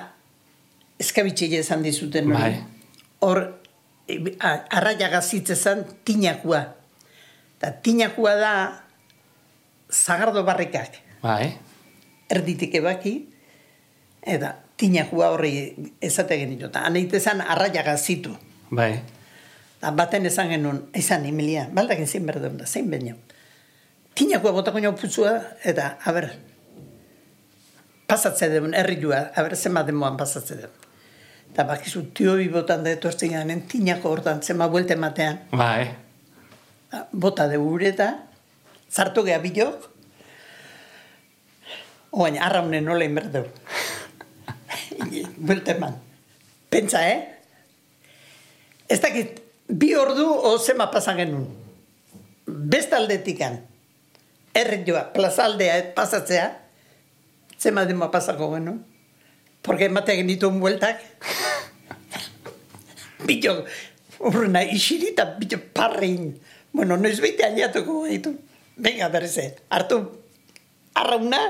eskabitxile 0.98 1.60
esan 1.60 1.84
dizuten 1.84 2.32
hori. 2.32 2.56
Bai. 2.56 2.64
Hor, 3.20 3.42
arraia 4.48 5.10
gazitze 5.12 5.56
zen 5.56 5.84
tinakua. 6.08 6.62
Da, 7.60 7.74
tinakua 7.84 8.34
da 8.40 8.54
zagardo 9.92 10.44
barrikak 10.44 11.02
Bai. 11.22 11.56
erditik 12.30 12.74
ebaki, 12.74 13.14
eta 14.22 14.52
tinakua 14.76 15.30
horri 15.32 15.74
ezate 16.00 16.36
genitu. 16.38 16.68
Eta 16.68 16.84
aneite 16.86 17.20
zen 17.20 17.40
arraia 17.40 17.82
gazitu. 17.82 18.34
Bai. 18.70 18.92
Da, 19.80 19.92
baten 19.94 20.26
esan 20.26 20.50
genuen, 20.52 20.82
izan 20.98 21.24
Emilia, 21.26 21.68
baldakin 21.72 22.06
zein 22.06 22.26
berdun 22.26 22.58
da, 22.58 22.66
zein 22.66 22.90
baino. 22.90 23.14
Tinakua 24.18 24.52
botako 24.52 24.82
nio 24.82 24.92
putzua, 24.98 25.36
eta, 25.64 25.92
a 26.04 26.12
ber, 26.12 26.32
pasatze 28.10 28.48
duen, 28.52 28.74
errilua, 28.74 29.28
a 29.34 29.44
ber, 29.46 29.54
zema 29.56 29.84
demoan 29.86 30.18
pasatze 30.18 30.58
duen. 30.58 30.74
Eta 31.52 31.64
bakizu, 31.64 32.08
tio 32.14 32.34
bi 32.36 32.48
botan 32.52 32.82
da 32.84 32.90
etortzen 32.92 33.32
ganen, 33.38 33.62
tinako 33.70 34.10
hortan, 34.10 34.42
zema 34.42 34.66
buelte 34.68 34.98
matean, 34.98 35.44
Bai. 35.54 35.86
da, 36.90 37.06
bota 37.12 37.46
de 37.48 37.56
ureta, 37.62 38.10
zartu 38.90 39.22
geha 39.24 39.38
bilok, 39.38 39.86
oain, 42.10 42.38
arraunen 42.38 42.84
nola 42.84 43.04
inberdeu. 43.04 43.46
buelte 45.46 45.76
eman. 45.76 45.96
Pentsa, 46.70 47.02
eh? 47.08 47.20
Ez 48.88 49.00
dakit, 49.00 49.40
bi 49.68 49.94
ordu 49.96 50.26
o 50.26 50.56
zema 50.58 50.90
pasan 50.92 51.20
genuen. 51.20 51.48
Bestaldetikan, 52.48 53.60
errioa, 54.56 55.12
plazaldea 55.12 55.76
eh, 55.78 55.88
pasatzea, 55.94 56.46
zema 57.60 57.84
dema 57.84 58.10
pasako 58.10 58.54
genuen. 58.54 58.84
Porque 59.62 59.88
ematea 59.90 60.16
genituen 60.16 60.60
bueltak. 60.60 61.02
Bilo, 63.26 63.64
urruna, 64.20 64.62
isirita, 64.64 65.36
bilo 65.36 65.58
parrein. 65.74 66.38
Bueno, 66.72 66.96
noiz 66.96 67.18
beite 67.20 67.44
aliatuko 67.44 68.04
gaitu. 68.06 68.38
Venga, 68.78 69.08
berze, 69.10 69.58
hartu 69.68 69.98
arrauna, 70.94 71.40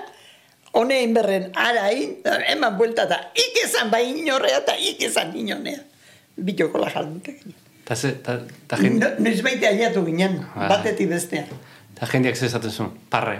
hone 0.72 1.02
inberren 1.02 1.50
arain, 1.54 2.16
eman 2.52 2.76
buelta 2.78 3.04
eta 3.08 3.18
ikezan 3.34 3.90
bai 3.90 4.02
inorrea 4.10 4.58
eta 4.62 4.74
ikezan 4.76 5.34
inonea. 5.36 5.80
Biloko 6.36 6.78
la 6.78 6.90
jaldutek. 6.90 7.40
Ta, 7.84 7.94
ta, 8.22 8.38
ta, 8.68 8.76
jende, 8.76 9.06
No, 9.18 9.24
noiz 9.24 9.40
baite 9.42 9.66
aliatu 9.66 10.04
ginen, 10.04 10.44
Ah. 10.54 10.68
batetik 10.68 11.08
bestean. 11.08 11.46
ta 11.98 12.06
jendeak 12.06 12.36
zezaten 12.36 12.70
zuen. 12.70 12.90
Parre. 13.10 13.38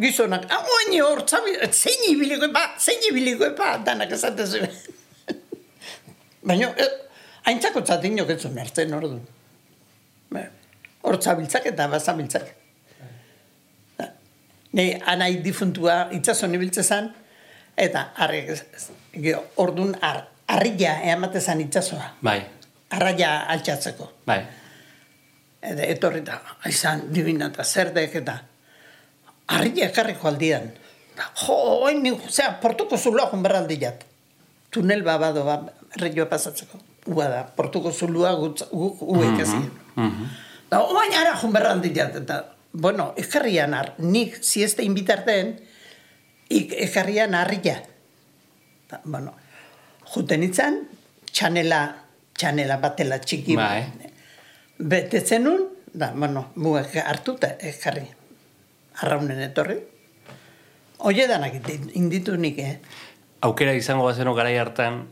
Gizonak, 0.00 0.46
ah, 0.50 0.64
oain 0.64 1.00
hor, 1.02 1.22
zein 1.70 2.04
ibiliko 2.08 2.44
epa, 2.44 2.74
zein 2.78 2.98
ibiliko 3.10 3.44
epa, 3.44 3.78
danak 3.84 4.10
esaten 4.12 4.46
zuen. 4.46 4.70
Baina, 6.48 6.70
eh, 6.76 6.88
haintzako 7.44 7.80
txatin 7.82 8.16
joketzun 8.18 8.58
hartzen 8.58 8.94
ordu. 8.94 9.20
Ba, 10.32 10.42
Hor 11.02 11.16
txabiltzak 11.16 11.66
eta 11.70 11.86
bazabiltzak. 11.88 12.48
Nei, 14.72 14.98
anai 15.06 15.38
difuntua 15.42 16.08
itxason 16.12 16.54
ibiltze 16.54 16.82
zan, 16.82 17.08
eta 17.76 18.10
arri, 18.20 18.42
gero, 19.14 19.44
ordun 19.56 19.94
ar, 20.04 20.26
arria 20.48 20.98
eamate 21.08 21.40
zan 21.40 21.60
itxasoa. 21.64 22.10
Bai. 22.22 22.42
Arraia 22.90 23.30
altxatzeko. 23.54 24.10
Bai. 24.26 24.42
Eta 25.62 25.86
etorri 25.88 26.20
da, 26.26 26.36
aizan, 26.68 27.06
divina 27.12 27.48
eta 27.52 27.64
zerdek 27.64 28.14
eta 28.20 28.36
harria 29.48 29.88
ekarriko 29.88 30.28
aldian. 30.28 30.68
Jo, 31.42 31.56
oin 31.88 32.02
ni, 32.02 32.12
zera, 32.30 32.58
portuko 32.62 32.96
zulua 32.98 33.26
jun 33.32 33.42
berraldiat. 33.42 34.04
Tunel 34.70 35.02
babado, 35.02 35.42
ba, 35.48 35.56
erreioa 35.96 36.28
pasatzeko. 36.30 36.78
Ua 37.08 37.26
da, 37.32 37.42
portuko 37.56 37.90
zulua 37.90 38.34
gutz- 38.36 38.68
gu, 38.70 38.90
gu 39.00 39.24
ikasi. 39.32 39.62
Da, 40.68 40.82
oain 40.84 41.14
ara 41.16 41.32
jun 41.40 41.52
berraldiat, 41.56 42.20
eta, 42.22 42.42
bueno, 42.72 43.14
ekarrian 43.16 43.74
ar, 43.74 43.94
nik 43.98 44.38
sieste 44.44 44.82
inbitarten, 44.82 45.58
ik, 46.48 46.72
ekarrian 46.72 47.34
harria. 47.34 47.82
Da, 48.90 49.00
bueno, 49.04 49.34
juten 50.14 50.42
itzan, 50.42 50.78
txanela, 51.32 51.80
txanela 52.38 52.76
batela 52.80 53.18
txiki. 53.20 53.56
Bai. 53.56 53.84
Betetzen 54.78 55.44
nun, 55.44 55.66
da, 55.92 56.12
bueno, 56.14 56.46
muak 56.56 56.94
hartuta 57.02 57.54
ekarri. 57.60 58.06
Arraunen 59.02 59.40
etorri. 59.42 59.78
Oie 60.98 61.26
danak 61.30 61.54
indi- 61.54 61.92
inditu 61.94 62.36
nik, 62.36 62.58
eh? 62.58 62.78
Aukera 63.46 63.72
izango 63.74 64.04
bazeno 64.08 64.32
garai 64.34 64.56
hartan, 64.58 65.04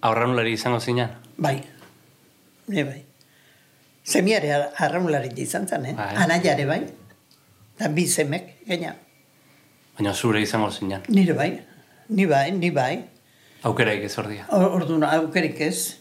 aurranulari 0.00 0.52
izango 0.54 0.78
zinan. 0.80 1.16
Bai. 1.36 1.56
Ne 2.68 2.84
bai. 2.86 3.00
Semiare 4.04 4.52
ar- 4.54 4.70
arraunlari 4.76 5.32
izan 5.42 5.66
zen, 5.68 5.86
eh? 5.86 5.94
Bai. 5.98 6.14
Anaiare 6.16 6.66
bai. 6.66 6.80
Da 7.78 7.88
bi 7.88 8.06
semek, 8.06 8.66
gaina. 8.68 8.94
Baina 9.98 10.12
zure 10.14 10.42
izango 10.42 10.70
zinan. 10.70 11.02
Nire 11.08 11.34
bai. 11.34 11.50
Ni 12.08 12.26
bai, 12.26 12.50
ni 12.52 12.70
bai. 12.70 13.02
Aukeraik 13.62 14.04
ez 14.04 14.16
ordia. 14.18 14.46
Or- 14.50 14.70
Orduan 14.80 15.04
aukerik 15.04 15.60
ez. 15.60 15.96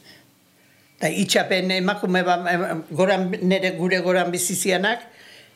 Da 1.01 1.09
itxapen 1.09 1.71
emakume 1.71 2.23
ba, 2.23 2.35
goran, 2.91 3.29
nere 3.41 3.71
gure 3.77 3.99
goran 4.05 4.31
bizizianak, 4.31 5.01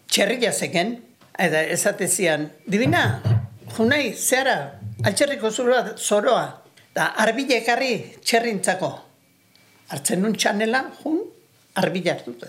txerria 0.10 0.52
zeken, 0.54 0.96
eta 1.38 1.62
esate 1.70 2.08
zian, 2.08 2.48
dibina, 2.68 3.22
junai, 3.78 4.14
zehara, 4.14 4.80
altxerriko 5.06 5.52
zoroa, 5.52 5.94
zoroa, 5.98 6.46
da 6.96 7.12
arbile 7.22 7.58
ekarri 7.62 7.92
txerrintzako. 8.24 8.90
Hartzen 9.94 10.22
nun 10.22 10.34
txanela, 10.34 10.86
jun, 11.04 11.20
arbile 11.76 12.12
hartuta. 12.16 12.48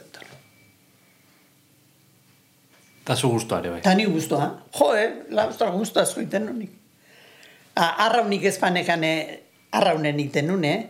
Eta 3.06 3.14
zu 3.14 3.28
guztuare 3.30 3.70
bai. 3.70 3.78
Eta 3.84 3.92
ni 3.94 4.04
guztua, 4.10 4.48
jo, 4.74 4.88
eh, 4.98 5.10
laustra 5.30 5.68
guztua 5.70 6.02
zuiten 6.04 6.48
honik. 6.50 6.72
Arraunik 7.78 8.48
ezpanekan 8.50 9.04
eh, 9.06 9.36
arraunen 9.78 10.18
iten 10.18 10.48
nun, 10.50 10.64
eh? 10.66 10.80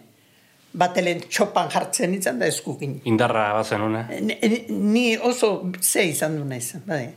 Batelen 0.76 1.20
txopan 1.28 1.68
jartzen 1.72 2.14
izan 2.16 2.40
da 2.40 2.48
eskukin. 2.48 3.02
Indarra 3.04 3.50
bazen 3.58 3.84
una. 3.84 4.06
Ni, 4.08 4.38
ni 4.68 5.04
oso 5.18 5.50
ze 5.82 6.06
izan 6.08 6.38
du 6.38 6.44
naiz, 6.48 6.78
bai. 6.88 7.10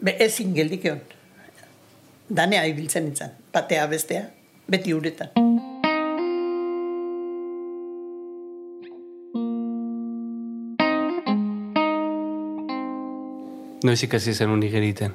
Be, 0.00 0.16
ezin 0.24 0.56
geldik 0.56 0.88
egon. 0.88 1.04
Danea 2.28 2.64
ibiltzen 2.72 3.12
izan, 3.12 3.36
batea 3.52 3.84
bestea, 3.92 4.24
beti 4.72 4.96
uretan. 4.96 5.45
Noiz 13.86 14.02
ikasi 14.02 14.32
zen 14.34 14.50
unik 14.50 14.72
egiten. 14.80 15.12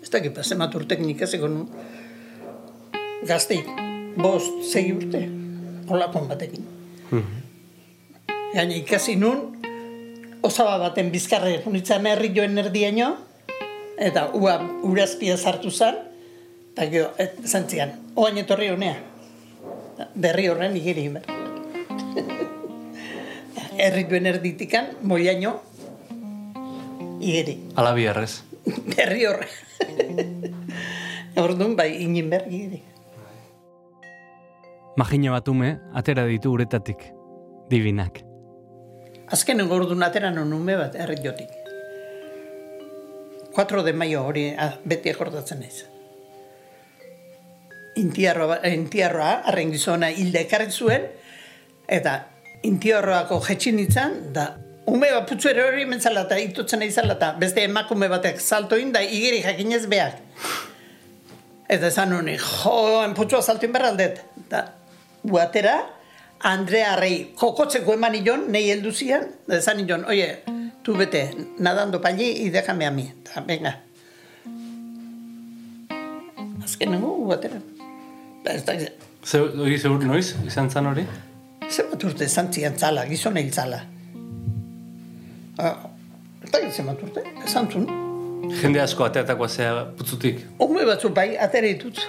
Ez 0.00 0.08
dakit, 0.08 0.32
ba, 0.32 0.40
zemat 0.40 0.72
urtek 0.78 1.02
nik 1.04 1.20
ezeko 1.26 1.50
nun. 1.52 1.66
Gazteik, 3.28 3.68
bost, 4.16 4.62
zei 4.70 4.86
urte, 4.94 5.20
olakon 5.92 6.30
batekin. 6.30 6.64
Gaina 8.54 8.78
ikasi 8.78 9.18
nun, 9.20 9.44
osaba 10.48 10.78
baten 10.86 11.12
bizkarre 11.12 11.58
junitzen 11.66 12.08
herri 12.08 12.32
joen 12.32 12.64
erdiaino, 12.64 13.12
eta 14.00 14.30
ua 14.32 14.56
urazpia 14.88 15.36
sartu 15.36 15.70
zen, 15.70 16.04
eta 16.72 16.88
gero, 16.94 17.12
et, 17.20 17.36
zantzian, 17.44 17.98
oain 18.16 18.40
etorri 18.46 18.72
honea. 18.72 18.96
Berri 20.14 20.48
horren 20.48 20.78
igeri 20.80 21.10
behar. 21.18 22.54
herri 23.78 24.04
erditikan, 24.10 24.90
moiaino, 25.02 25.62
igeri. 27.20 27.58
Ala 27.76 27.94
biharrez. 27.94 28.42
Berri 28.96 29.26
horre. 29.26 29.48
Orduan, 31.38 31.76
bai, 31.76 32.02
inin 32.02 32.30
behar 32.30 32.46
igeri. 32.50 32.82
Magina 34.98 35.30
batume, 35.30 35.78
atera 35.94 36.26
ditu 36.26 36.50
uretatik. 36.50 37.12
Divinak. 37.70 38.24
Azken 39.30 39.60
orduan 39.60 40.02
atera 40.02 40.30
non 40.30 40.52
ume 40.52 40.74
bat 40.76 40.94
erriotik. 40.96 41.52
4 43.54 43.82
de 43.82 43.92
maio 43.92 44.24
hori 44.24 44.54
beti 44.84 45.10
akordatzen 45.10 45.60
naiz. 45.60 45.84
Intiarroa, 47.98 48.60
intiarroa 48.70 49.42
arren 49.50 49.72
gizona 49.74 50.10
hilde 50.10 50.44
ekarri 50.46 50.70
zuen, 50.70 51.08
eta 51.88 52.12
intiarroako 52.62 53.40
jetxin 53.46 53.78
itzan, 53.78 54.16
da 54.32 54.54
ume 54.88 55.10
bat 55.12 55.28
putzuere 55.28 55.64
hori 55.66 55.84
mentzala 55.88 56.24
eta 56.26 56.38
itutzen 56.40 56.82
izala 56.86 57.14
eta 57.18 57.32
beste 57.40 57.64
emakume 57.64 58.08
batek 58.08 58.40
salto 58.40 58.76
da 58.92 59.02
igeri 59.02 59.42
jakinez 59.42 59.86
behar. 59.86 60.16
Eta 61.68 61.86
esan 61.88 62.12
honi, 62.12 62.38
jo, 62.38 63.02
enputzua 63.04 63.42
salto 63.42 63.66
inberraldet. 63.66 64.22
Da, 64.48 64.64
guatera, 65.22 65.82
Andrea 66.40 66.96
Rey 66.96 67.34
jokotzeko 67.36 67.92
eman 67.92 68.12
nion, 68.12 68.46
nahi 68.52 68.70
heldu 68.70 68.92
zian, 68.92 69.28
da 69.46 69.58
esan 69.58 69.82
nion, 69.82 70.06
oie, 70.08 70.38
tu 70.82 70.96
bete, 70.96 71.28
nadando 71.58 72.00
pa 72.00 72.08
allí 72.08 72.30
y 72.46 72.48
déjame 72.50 72.86
a 72.86 72.90
mí. 72.90 73.12
Ta, 73.22 73.42
venga. 73.42 73.82
Azkenengo, 76.64 77.08
gu 77.08 77.32
atera. 77.32 77.60
Ba, 78.44 78.52
ez 78.52 78.64
da, 78.64 78.78
Ze, 79.28 79.40
hori 79.40 79.76
zeur 79.76 80.04
noiz, 80.06 80.36
izan 80.46 80.70
zan 80.70 80.86
hori? 80.86 81.04
Zer 81.68 81.88
bat 81.90 82.04
urte 82.04 82.24
esan 82.24 82.52
zian 82.52 82.78
zala, 82.78 83.04
gizon 83.08 83.36
hil 83.36 83.50
zala. 83.52 83.82
Ah, 85.58 85.76
da 86.52 86.60
zer 86.70 86.86
bat 86.86 87.02
urte, 87.04 87.24
esan 87.44 87.68
zuen. 87.70 87.88
Jende 88.62 88.80
asko 88.80 89.04
ateatakoa 89.04 89.48
zea 89.48 89.84
putzutik. 89.98 90.40
Ume 90.64 90.86
batzu 90.88 91.10
bai, 91.14 91.36
atera 91.36 91.68
ditut. 91.68 92.00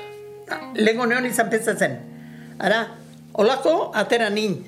Lengo 0.76 1.06
neon 1.06 1.28
izan 1.28 1.50
pentsatzen. 1.52 1.98
Ara, 2.60 2.86
olako 3.34 3.92
atera 3.96 4.30
nin. 4.30 4.62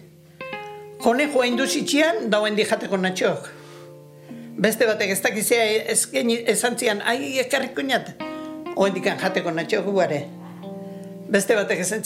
Konejo 1.02 1.46
induzitxian, 1.48 2.28
dauen 2.30 2.56
di 2.56 2.66
jateko 2.68 2.98
natxok. 2.98 3.50
Beste 4.62 4.86
batek 4.86 5.16
ez 5.16 5.22
dakizea 5.24 5.64
ezken 5.96 6.30
esan 6.52 6.78
zian, 6.78 7.02
ai, 7.08 7.40
ekarriko 7.42 7.82
inat. 7.82 8.12
Oendikan 8.76 9.20
jateko 9.22 9.56
natxok 9.56 9.88
guare. 9.88 10.26
Beste 11.32 11.56
batek 11.56 11.86
esan 11.86 12.04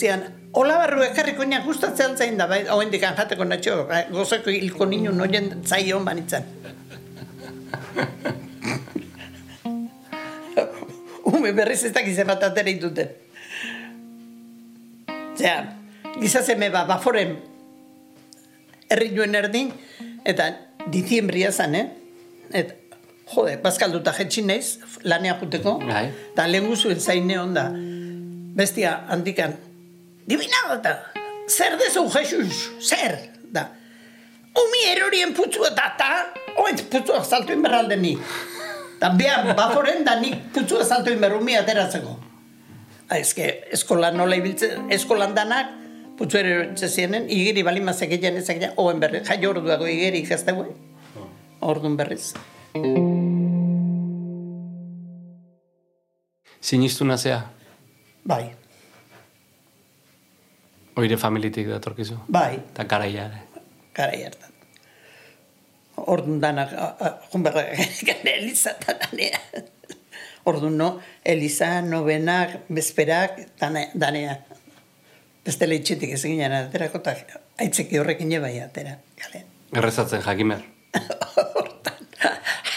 zian, 0.56 0.56
hola 0.56 0.78
barru 0.78 1.02
ekarriko 1.02 1.42
inat 1.42 1.64
gustatzen 1.64 2.16
zain 2.16 2.38
da, 2.38 2.46
bai, 2.46 2.68
oendikan 2.68 3.14
jateko 3.16 3.44
natxok. 3.44 3.88
Bai, 3.88 4.04
Gozako 4.10 4.50
hilko 4.50 4.86
ninu 4.86 5.12
noien 5.12 5.62
zaio 5.64 6.00
banitzen. 6.00 6.42
Ume 11.24 11.52
berriz 11.52 11.84
ez 11.84 11.92
dakize 11.92 12.24
bat 12.24 12.42
atera 12.42 12.70
dituten. 12.70 13.08
Zea, 15.36 15.74
gizazeme 16.20 16.70
ba, 16.70 16.86
baforen 16.88 17.36
herri 18.88 19.14
joen 19.14 19.34
erdin, 19.34 19.72
eta 20.24 20.50
diziembria 20.88 21.52
zan, 21.52 21.74
eh? 21.74 21.86
Et, 22.54 22.72
jode, 23.34 23.56
bazkalduta 23.62 24.12
jetxi 24.14 24.42
naiz, 24.42 24.78
lanea 25.02 25.34
juteko, 25.40 25.78
Bai. 25.82 26.12
eta 26.32 26.46
lehen 26.46 26.66
guzuen 26.70 27.00
zaine 27.00 27.40
onda. 27.40 27.70
Bestia, 28.56 29.04
handikan, 29.10 29.56
dibina 30.26 30.76
da, 30.82 30.98
zer 31.48 31.78
dezu, 31.78 32.06
Jesus, 32.10 32.70
zer, 32.80 33.18
da. 33.52 33.68
Umi 34.56 34.84
erorien 34.90 35.34
putzu 35.36 35.66
eta 35.68 35.90
eta, 35.94 36.10
oentz 36.62 36.82
putzu 36.90 37.20
saltu 37.24 37.52
inberralde 37.52 37.96
ni. 38.00 38.16
Da 39.00 39.10
behar, 39.12 39.52
baforen 39.56 40.04
da 40.04 40.16
nik 40.20 40.48
putzu 40.54 40.80
saltu 40.84 41.12
inber 41.12 41.34
umi 41.36 41.56
ateratzeko. 41.56 42.16
Ah, 43.08 43.20
eske, 43.20 43.46
eskolan 43.76 44.16
nola 44.18 44.38
ibiltzen, 44.40 44.88
eskolan 44.90 45.36
danak, 45.36 45.70
putzu 46.18 46.40
ere 46.40 46.54
zienen, 46.88 47.28
igeri 47.30 47.62
bali 47.62 47.84
mazek 47.84 48.16
egin 48.16 48.40
ezak 48.40 48.56
egin, 48.56 48.72
oen 48.82 48.98
berri, 49.00 49.20
jai 49.22 49.38
orduago 49.46 49.86
igeri 49.86 50.24
ikazte 50.24 50.56
guen. 50.56 50.72
Ordun 51.60 51.96
berriz. 51.96 52.32
Sinistu 56.60 57.06
nazea, 57.06 57.44
Bai, 58.26 58.56
oire 60.96 61.16
familitik 61.16 61.68
datorkizu. 61.68 62.16
bai, 62.28 62.56
Eta 62.72 62.84
garaia 62.84 63.24
ere. 63.26 63.42
gara 63.94 64.12
hartan. 64.26 64.50
Ordun 65.96 66.40
danak, 66.40 66.70
jun 67.32 67.42
berra, 67.42 67.62
Eliza 68.36 68.70
eta 68.76 68.94
danea. 69.00 69.38
Ordun 70.44 70.76
no, 70.78 71.00
Eliza, 71.24 71.80
novenak, 71.82 72.58
bezperak, 72.68 73.38
dane- 73.60 73.90
danea. 73.94 74.36
Beste 75.46 75.66
leitxetik 75.66 76.12
ez 76.12 76.22
ginen 76.22 76.52
aterako, 76.52 76.98
eta 76.98 77.14
aitzeki 77.58 77.98
horrekin 77.98 78.34
bai 78.42 78.58
atera, 78.60 78.98
galen. 79.22 79.46
Errezatzen 79.72 80.22
jakimer. 80.22 80.62
Hortan, 81.56 82.06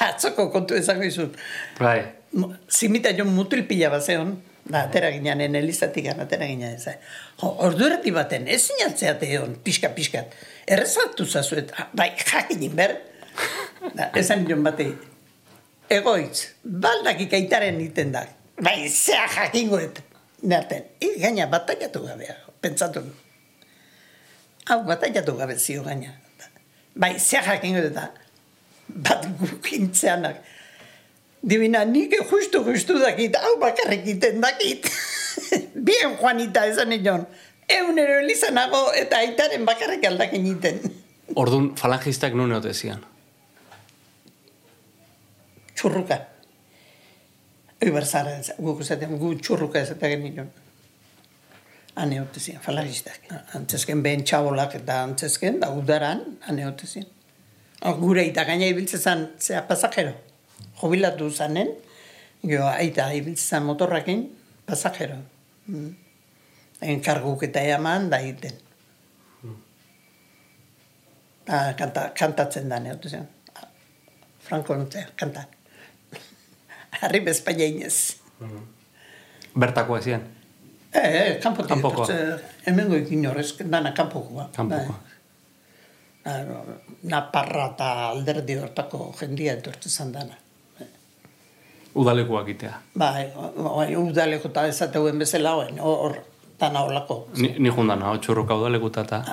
atzoko 0.07 0.49
kontu 0.51 0.75
ezango 0.75 1.03
izut. 1.03 1.35
Bai. 1.79 1.99
Zimita 2.71 3.11
jo 3.17 3.25
mutil 3.25 3.65
pila 3.67 3.89
bat 3.89 4.03
zeon, 4.05 4.37
da, 4.69 4.83
atera 4.85 5.09
ginean, 5.11 5.41
elizatik 5.41 6.07
atera 6.13 6.47
ginean 6.47 6.77
ez. 6.77 6.95
Jo, 7.41 7.51
ordu 7.65 7.87
errati 7.87 8.13
baten, 8.13 8.47
ez 8.47 8.61
zinatzeate 8.69 9.29
egon, 9.33 9.55
pixka, 9.65 9.89
pixkat. 9.95 10.35
Errezatu 10.69 11.25
zazuet, 11.25 11.73
ah, 11.77 11.87
bai, 11.93 12.11
jakin 12.21 12.67
ber. 12.77 12.97
Da, 13.95 14.09
esan 14.19 14.43
nion 14.45 14.61
batei, 14.63 14.91
egoitz, 15.89 16.51
baldak 16.63 17.21
ikaitaren 17.25 17.79
iten 17.81 18.13
da. 18.13 18.25
Bai, 18.59 18.89
zea 18.89 19.25
jakingoet. 19.35 20.03
Nerten, 20.49 20.85
i 21.03 21.13
gaina 21.19 21.49
bataiatu 21.51 22.03
gabea, 22.05 22.35
pentsatu. 22.63 23.03
Hau, 24.69 24.83
bataiatu 24.87 25.35
gabe 25.39 25.57
zio 25.57 25.83
gaina. 25.83 26.13
Bai, 26.99 27.15
zea 27.19 27.41
jakingoet 27.47 27.89
eta, 27.91 28.09
bat 28.87 29.25
gukintzeanak. 29.39 30.43
Dibina, 31.39 31.85
nik 31.85 32.13
justu 32.27 32.63
justu 32.67 32.99
dakit, 32.99 33.35
hau 33.35 33.55
bakarrik 33.59 34.03
iten 34.07 34.41
dakit. 34.41 34.89
Bien, 35.87 36.17
Juanita, 36.19 36.65
esan 36.67 36.91
nion. 36.91 37.23
Eunero 37.69 38.19
elizanago 38.19 38.89
eta 38.97 39.21
aitaren 39.23 39.65
bakarrik 39.65 40.03
aldakin 40.03 40.47
iten. 40.51 40.81
Orduan 41.41 41.71
falangistak 41.79 42.35
nun 42.35 42.51
eote 42.51 42.73
zian. 42.73 43.05
Txurruka. 45.77 46.19
Oi 47.79 47.91
berzara, 47.95 48.35
guk 48.59 48.81
esaten, 48.83 49.15
gu 49.21 49.35
txurruka 49.39 49.79
esaten 49.79 50.25
nion. 50.25 50.49
Hane 51.99 52.19
hote 52.19 52.41
zian, 52.43 52.59
falangistak. 52.63 53.29
Antzezken 53.55 54.03
behen 54.03 54.25
txabolak 54.27 54.75
eta 54.75 55.03
antzezken, 55.05 55.61
da 55.63 55.71
udaran, 55.71 56.25
hane 56.47 56.67
hote 56.67 56.87
zian. 56.87 57.07
Gure 57.99 58.25
eta 58.27 58.43
gaina 58.43 58.67
ibiltzen 58.67 58.99
zan, 58.99 59.29
zea 59.39 59.63
pasajero. 59.67 60.17
Jubilatu 60.81 61.29
zanen, 61.31 61.73
jo, 62.43 62.63
aita 62.67 63.09
ibiltzen 63.11 63.65
motorrakin, 63.67 64.23
pasajero. 64.65 65.19
Mm. 65.67 65.91
Enkarguk 66.93 67.43
eta 67.49 67.61
eaman 67.61 68.09
da 68.09 68.21
egiten. 68.23 68.55
Da, 71.49 71.73
kanta, 71.73 72.11
kantatzen 72.13 72.69
da, 72.69 72.79
neotu 72.79 73.09
zen. 73.09 73.27
Franco 74.45 74.75
nuntzea, 74.77 75.07
kanta. 75.17 75.47
Harri 77.01 77.23
bezpaina 77.25 77.65
inez. 77.65 77.95
Bertakoa 79.59 80.01
zian. 80.01 80.27
Eh, 80.93 81.01
eh, 81.01 81.39
kanpotik. 81.41 81.69
Kanpokoa. 81.69 82.05
etortze, 82.05 82.51
Hemengo 82.65 82.97
ikin 82.97 83.25
horrez, 83.29 83.51
dana 83.65 83.91
kanpokoa. 83.97 84.49
Kanpokoa. 84.55 84.95
Bai. 84.95 85.17
Ah, 86.29 86.43
Naparra 87.09 87.69
eta 87.73 87.89
alderdi 88.09 88.57
hortako 88.59 89.09
jendia 89.19 89.53
etortzen 89.57 89.91
zan 89.91 90.11
dana. 90.13 90.37
Udalekuak 91.95 92.47
itea. 92.49 92.73
Bai, 92.95 93.27
bai, 93.57 93.95
udaleko 93.97 94.47
eta 94.51 94.67
ezateuen 94.67 95.17
bezala, 95.19 95.55
oen, 95.57 95.79
hor, 95.81 96.15
dana 96.59 96.83
holako. 96.85 97.27
Ni, 97.37 97.55
ni 97.59 97.69
jundan, 97.73 98.01
hau 98.05 98.17
txurruka 98.21 98.55
udalekuta 98.55 99.01
eta 99.07 99.23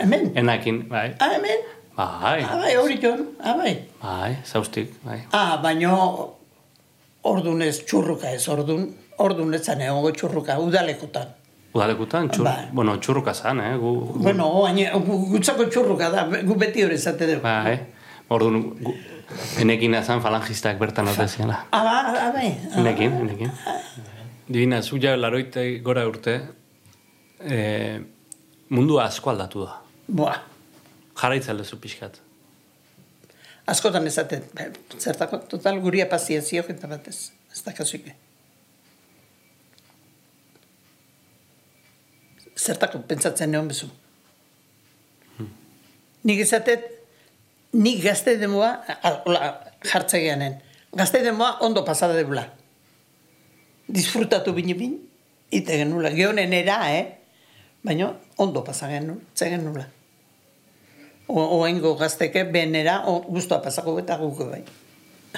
Hemen? 0.00 0.32
enakin, 0.36 0.82
bai. 0.88 1.14
Ah, 1.18 1.30
hemen? 1.36 1.58
Bai, 1.96 2.42
Ah, 2.44 2.56
bai, 2.60 2.74
hori 2.76 2.98
jon, 3.02 3.26
ah, 3.44 3.54
bai. 3.56 3.78
bai, 4.02 4.36
zaustik, 4.44 4.92
bai. 5.04 5.20
Ah, 5.32 5.56
baino 5.62 6.34
ordun 7.24 7.62
ez 7.62 7.78
txurruka 7.84 8.30
ez, 8.34 8.48
ordun, 8.48 8.86
ordun 9.18 9.54
ez 9.54 9.62
zan 9.64 9.80
egongo 9.80 10.10
txurruka, 10.12 10.58
udalekotan. 10.58 11.28
Udalekutan, 11.74 12.28
txur, 12.28 12.44
Bai. 12.44 12.66
bueno, 12.72 12.98
txurruka 13.00 13.32
zan, 13.34 13.60
eh? 13.60 13.76
Gu, 13.80 13.92
gu, 14.12 14.18
Bueno, 14.22 14.50
gu- 14.52 15.28
gutzako 15.32 15.64
txurruka 15.72 16.10
da, 16.10 16.26
gu 16.42 16.54
beti 16.54 16.82
hori 16.84 16.98
zate 16.98 17.26
dugu. 17.26 17.40
bai. 17.42 17.78
Orduan, 18.28 18.62
gu, 18.82 18.92
enekin 19.62 19.94
azan 19.94 20.22
falangistak 20.22 20.78
bertan 20.80 21.08
ote 21.08 21.28
ziala. 21.28 21.64
Ah, 21.70 21.84
ba, 21.84 21.98
ah, 22.26 22.32
bai. 22.34 22.50
Enekin, 22.80 23.12
enekin. 23.24 23.52
Divina, 24.48 24.82
zu 24.82 24.98
ja 25.00 25.16
laroite 25.16 25.64
gora 25.84 26.06
urte, 26.08 26.40
e, 27.40 28.00
mundua 28.68 29.06
asko 29.06 29.30
aldatu 29.30 29.64
da. 29.66 29.78
Boa, 30.08 30.36
Jarraitza 31.16 31.52
lezu 31.52 31.78
pixkat. 31.80 32.20
askotan 33.66 34.06
ezaten, 34.06 34.42
zertako, 34.98 35.38
total 35.48 35.78
guria 35.80 36.08
pazientzio 36.10 36.64
eta 36.68 36.88
batez, 36.90 37.30
ez 37.52 37.62
da 37.62 37.72
kasuik. 37.72 38.08
Zertako 42.56 43.02
pentsatzen 43.08 43.50
neon 43.50 43.68
bezu. 43.70 43.88
Nik 46.22 46.42
ezatet, 46.42 46.91
nik 47.72 48.02
gazte 48.04 48.36
demoa, 48.38 48.74
jartze 49.86 50.20
geanen, 50.20 50.58
gazte 50.92 51.22
demoa 51.24 51.58
ondo 51.60 51.84
pasada 51.84 52.16
debula. 52.16 52.44
Disfrutatu 53.92 54.52
bine 54.56 54.74
bin, 54.78 54.98
ite 55.50 55.78
genula, 55.80 56.12
gehonen 56.14 56.52
era, 56.52 56.78
eh? 56.92 57.18
Baina 57.82 58.12
ondo 58.38 58.62
pasa 58.64 58.88
genula, 58.88 59.20
tze 59.34 59.50
genula. 59.50 59.86
Oengo 61.32 61.94
gazteke 61.96 62.44
benera, 62.44 63.02
o, 63.08 63.20
guztua 63.28 63.62
pasako 63.62 63.96
eta 64.02 64.18
guko 64.20 64.50
bai. 64.50 64.62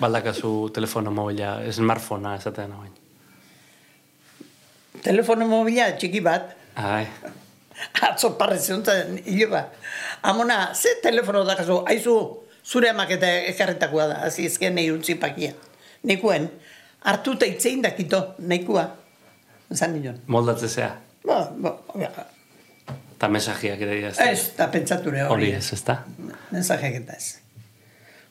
Baldakazu 0.01 0.71
telefono 0.75 1.13
mobila, 1.15 1.61
smartphonea 1.71 2.35
esaten 2.41 2.73
hauen. 2.75 2.93
Telefono 5.05 5.47
mobila 5.47 5.93
txiki 5.99 6.23
bat, 6.25 6.55
Ai, 6.75 7.07
Atzo 8.09 8.35
parre 8.39 8.59
ziontzen, 8.59 9.19
hiloba. 9.25 9.69
Amona, 10.23 10.75
ze 10.75 10.97
telefono 11.03 11.45
da 11.45 11.57
kasu, 11.57 11.81
aizu, 11.87 12.17
zure 12.65 12.91
amaketa 12.91 13.31
ekarretakoa 13.53 14.07
da, 14.13 14.21
hazi 14.27 14.47
ezken 14.51 14.75
nahi 14.79 14.91
untzi 14.95 15.17
pakia. 15.21 15.53
Nekuen, 16.05 16.49
hartu 17.05 17.35
eta 17.39 17.49
itzein 17.51 17.83
dakito, 17.83 18.35
nahikoa. 18.39 18.87
Zan 19.75 19.97
nion. 19.99 20.21
Moldatze 20.27 20.69
zea. 20.69 20.93
Ba, 21.25 21.49
ba, 21.57 21.77
ba, 21.95 22.27
Eta 23.15 23.29
mesajiak 23.33 23.81
ere 23.81 23.95
dira. 23.97 24.11
ez, 24.11 24.51
eta 24.53 24.67
pentsature 24.69 25.23
hori. 25.25 25.33
Hori 25.33 25.51
ez, 25.57 25.73
ez 25.73 25.81
da? 25.87 26.01
Mensajeak 26.51 26.99
eta 26.99 27.15
ez. 27.17 27.39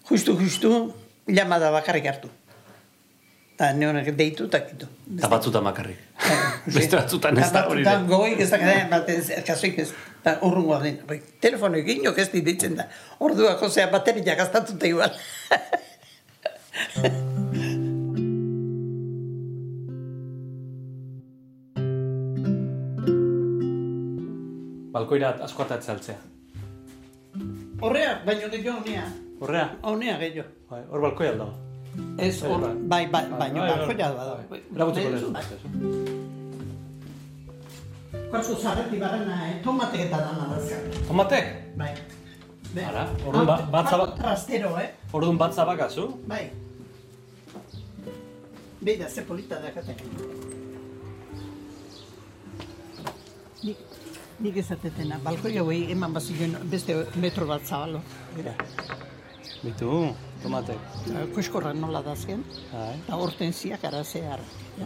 Justu, 0.09 0.35
justu, 0.37 0.93
llamada 1.27 1.71
bakarrik 1.71 2.05
hartu. 2.11 2.29
Eta 3.53 3.67
neonek 3.77 4.07
deitu 4.17 4.47
eta 4.49 4.63
kitu. 4.65 4.87
Eta 5.13 5.29
batzuta 5.29 5.59
makarrik. 5.61 5.99
Beste 6.75 6.97
batzutan 6.97 7.37
ez 7.37 7.51
da 7.53 7.67
hori. 7.69 7.83
Eta 7.85 7.99
gogoik 8.09 8.39
ez 8.41 8.49
da 8.49 8.57
gara, 8.57 8.87
bat 8.89 9.09
ez, 9.13 9.27
kasuik 9.45 9.77
ez, 9.83 9.91
eta 10.23 10.39
urrungo 10.47 10.79
den. 10.81 10.97
Bai, 11.09 11.19
telefono 11.43 11.77
egin 11.77 12.07
ez 12.09 12.29
ditzen 12.33 12.79
da. 12.79 12.87
Orduak, 13.19 13.61
osea, 13.61 13.91
bateria 13.93 14.35
gaztatuta 14.39 14.89
igual. 14.89 15.13
Balkoira 24.93 25.35
asko 25.45 25.65
atatzea 25.65 25.93
altzea. 25.93 26.17
Horrea, 27.83 28.15
baino 28.25 28.49
gehiago 28.49 28.79
honea. 28.79 29.05
Horrea? 29.41 29.67
Honea 29.83 30.17
gehiago. 30.17 30.49
Bai, 30.69 30.81
hor 30.89 31.05
balkoia 31.05 31.35
aldo. 31.35 31.72
Ez, 32.17 32.41
hor, 32.43 32.61
bai, 32.89 33.05
bai, 33.07 33.25
baino, 33.39 33.59
bai, 33.61 33.69
bai, 33.77 33.87
bai, 33.87 33.95
da. 33.97 34.37
Bai, 34.49 35.03
lezu. 35.11 35.29
Kasu 38.33 38.55
zarreti 38.57 38.97
barrena, 38.97 39.35
eh? 39.49 39.61
Tomatek 39.63 40.01
eta 40.07 40.17
dana 40.25 40.45
dazka. 40.55 40.75
Tomatek? 41.07 41.45
Bai. 41.77 41.93
Ara, 42.87 43.03
orduan 43.27 43.45
ba- 43.45 43.61
batza 43.69 43.97
ba- 43.97 44.03
Alto 44.07 44.17
Trastero, 44.17 44.71
eh? 44.81 44.89
Orduan 45.13 45.37
bat 45.37 45.53
zabakazu? 45.53 46.07
Bai. 46.27 46.49
Beida, 48.81 49.07
ze 49.09 49.21
polita 49.21 49.59
dakate. 49.61 49.93
Nik, 53.63 53.77
nik 54.43 54.57
ezatetena, 54.59 55.19
balkoi 55.23 55.53
hauei 55.61 55.91
eman 55.93 56.13
bazioen 56.13 56.57
beste 56.71 56.97
metro 57.15 57.45
bat 57.47 57.61
zabalo. 57.65 58.01
Bera, 58.35 58.53
Bitu, 59.63 60.09
tomatek. 60.43 60.77
koskorra 61.35 61.73
nola 61.73 62.01
dazken, 62.05 62.43
Bai, 62.71 62.95
eta 62.99 63.15
hortenziak 63.17 63.83
ara 63.89 64.03
zehar. 64.03 64.39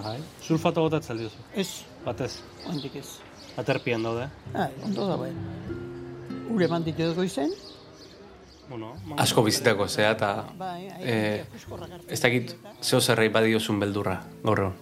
bai. 0.03 0.17
Sulfato 0.41 0.81
gotatzea 0.85 1.15
diozu. 1.15 1.37
Ez, 1.55 1.83
Batez. 2.05 2.39
ondik 2.69 2.95
ez. 2.95 3.07
Aterpian 3.57 4.03
daude. 4.03 4.29
Ah, 4.53 4.69
ondo 4.85 5.07
da 5.07 5.15
bai. 5.17 5.31
Ure 6.49 6.67
banditu 6.67 7.03
dugu 7.09 7.23
izen, 7.23 7.51
Bueno, 8.69 8.89
Asko 9.15 9.41
bizitako 9.45 9.85
zea 9.87 10.09
eta 10.11 10.45
bai, 10.59 10.89
eh, 10.99 11.45
ez 12.09 12.19
dakit 12.19 12.49
zeo 12.83 12.99
zerrei 12.99 13.29
badiozun 13.29 13.79
beldurra 13.79 14.17
gaur 14.43 14.59
egun. 14.59 14.73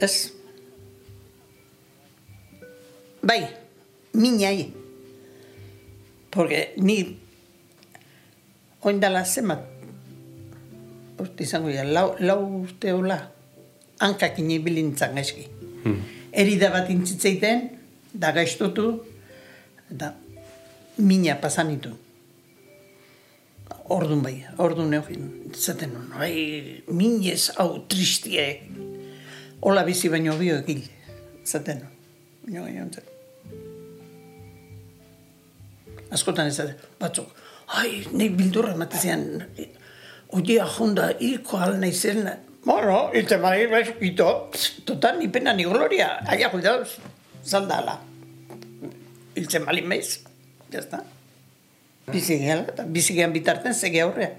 Ez. 0.00 0.32
Bai, 3.22 3.42
minai. 4.14 4.72
Porque 6.30 6.74
ni 6.76 7.18
oindala 8.80 9.24
zemat 9.24 9.64
urte 11.18 11.42
izango 11.42 11.70
ya, 11.70 11.84
lau, 11.84 12.14
lau 12.20 12.62
urte 12.62 12.92
hola, 12.92 13.18
hankak 13.98 14.38
inibilintzan 14.38 15.18
gaizki. 15.18 15.48
Hmm. 15.84 16.00
Erida 16.32 16.70
bat 16.70 16.90
intzitzeiten, 16.92 17.64
da 18.12 18.32
gaiztotu, 18.32 19.02
da 19.90 20.12
mina 20.98 21.34
pasanitu. 21.40 21.94
Ordun 23.88 24.22
bai, 24.22 24.36
ordun 24.60 24.90
neugin, 24.92 25.28
zaten 25.56 25.94
nun, 25.96 26.08
bai, 26.12 26.82
minez 26.92 27.48
hau 27.56 27.84
tristie, 27.88 28.46
hola 29.64 29.84
bizi 29.88 30.10
baino 30.12 30.36
bio 30.38 30.60
egil, 30.60 30.84
zaten 31.44 31.86
baino 32.44 32.66
baino 32.66 32.84
entzat. 32.84 33.17
Askotan 36.10 36.48
ez 36.48 36.60
batzuk, 37.00 37.28
ai, 37.76 38.06
nik 38.16 38.36
bildurra 38.38 38.72
ematezean, 38.72 39.24
oia 40.32 40.66
jonda, 40.76 41.10
hilko 41.20 41.58
al 41.60 41.76
nahi 41.80 41.92
zen, 41.92 42.24
bueno, 42.64 43.10
ite 43.14 43.38
bai, 43.40 43.66
bai, 43.66 43.84
ito, 44.04 44.50
total, 44.84 45.18
ni 45.18 45.28
pena, 45.28 45.54
ni 45.54 45.64
gloria, 45.64 46.18
aia, 46.28 46.50
cuidados, 46.50 46.98
zaldala. 47.44 48.00
Hiltzen 49.34 49.64
balin 49.64 49.88
maiz, 49.88 50.24
ya 50.72 50.80
está. 50.80 51.04
Bizi 52.12 52.36
gehala, 52.42 52.66
eta 52.72 52.84
bizi 52.84 53.14
gehan 53.16 53.32
bitarten 53.32 53.72
zege 53.72 54.02
aurrea. 54.02 54.34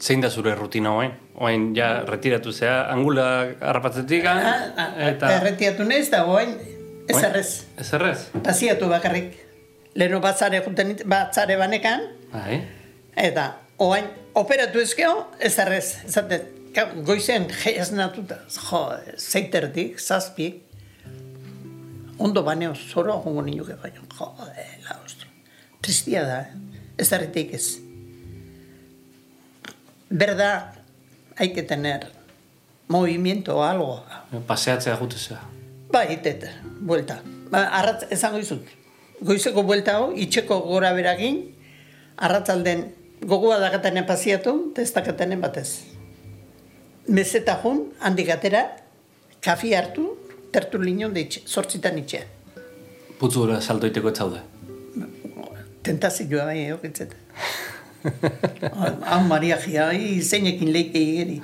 Zein 0.00 0.24
da 0.24 0.30
zure 0.30 0.54
rutina 0.56 0.96
hoen? 0.96 1.12
Oain 1.40 1.70
ja 1.76 2.02
retiratu 2.04 2.52
zea, 2.52 2.82
angula 2.92 3.24
harrapatzetik, 3.64 4.26
Ah, 4.28 4.90
eta... 5.08 5.30
Erretiatu 5.38 5.86
nez, 5.88 6.10
da 6.12 6.22
goain, 6.28 6.50
ez 7.08 7.14
Oain? 7.16 7.24
errez. 7.30 7.52
Ez 7.80 7.88
errez? 7.96 8.18
Pasiatu 8.44 8.88
bakarrik. 8.92 9.38
Leheno 9.96 10.20
batzare 10.20 10.60
juten, 10.62 10.92
batzare 11.08 11.56
banekan, 11.58 12.04
Bai. 12.32 12.60
eta 13.16 13.46
oain 13.82 14.04
operatu 14.38 14.78
ezkeo, 14.84 15.14
ez 15.40 15.54
errez. 15.58 15.86
Zaten, 16.12 16.44
goizen 17.08 17.48
jeiaz 17.64 17.88
natuta, 17.96 18.36
jo, 18.68 18.82
zeitertik, 19.18 19.96
zazpi, 19.98 20.50
ondo 22.20 22.42
baneo 22.46 22.74
zoro 22.76 23.16
jongo 23.24 23.42
ninuke 23.42 23.74
baino, 23.82 24.04
jo, 24.18 24.28
la 24.84 24.98
ostro. 25.04 25.26
Tristia 25.82 26.22
da, 26.28 26.38
eh? 26.44 26.84
ez 27.00 27.08
erretik 27.16 27.54
ez. 27.56 27.64
Berda, 30.10 30.52
hay 31.40 31.54
que 31.54 31.62
tener 31.62 32.12
movimiento 32.86 33.56
o 33.56 33.62
algo. 33.64 34.04
Paseatzea 34.46 34.96
jute 34.96 35.16
zea. 35.16 35.40
Ba, 35.90 36.04
itet, 36.04 36.44
buelta. 36.80 37.22
Ba, 37.50 37.64
arratz, 37.80 38.04
esango 38.12 38.38
izut. 38.38 38.66
Goizeko 39.24 39.64
buelta 39.64 39.96
hau, 39.96 40.10
itxeko 40.12 40.60
gora 40.68 40.92
beragin, 40.92 41.40
arratzalden 42.16 42.84
gogoa 43.24 43.56
dakatanen 43.58 44.04
pasiatu, 44.06 44.54
eta 44.72 44.84
ez 44.84 44.92
dakatanen 44.92 45.40
batez. 45.40 45.80
Mezeta 47.08 47.56
jun, 47.64 47.86
handik 48.04 48.28
atera, 48.36 48.66
kafi 49.40 49.72
hartu, 49.74 50.10
tertu 50.52 50.78
linon 50.78 51.16
de 51.16 51.24
itxe, 51.24 51.44
sortzitan 51.48 51.98
itxea. 52.04 52.28
Putzura 53.18 53.62
saltoiteko 53.64 54.12
ez 54.12 54.16
zaude. 54.18 54.44
Tentazioa 55.82 56.50
bai, 56.52 56.66
egokitzet. 56.68 57.16
Hau 59.10 59.20
Maria 59.28 59.58
Gia, 59.60 59.88
ai, 59.92 60.20
zeinekin 60.22 60.72
leike 60.72 61.00
igeri. 61.00 61.40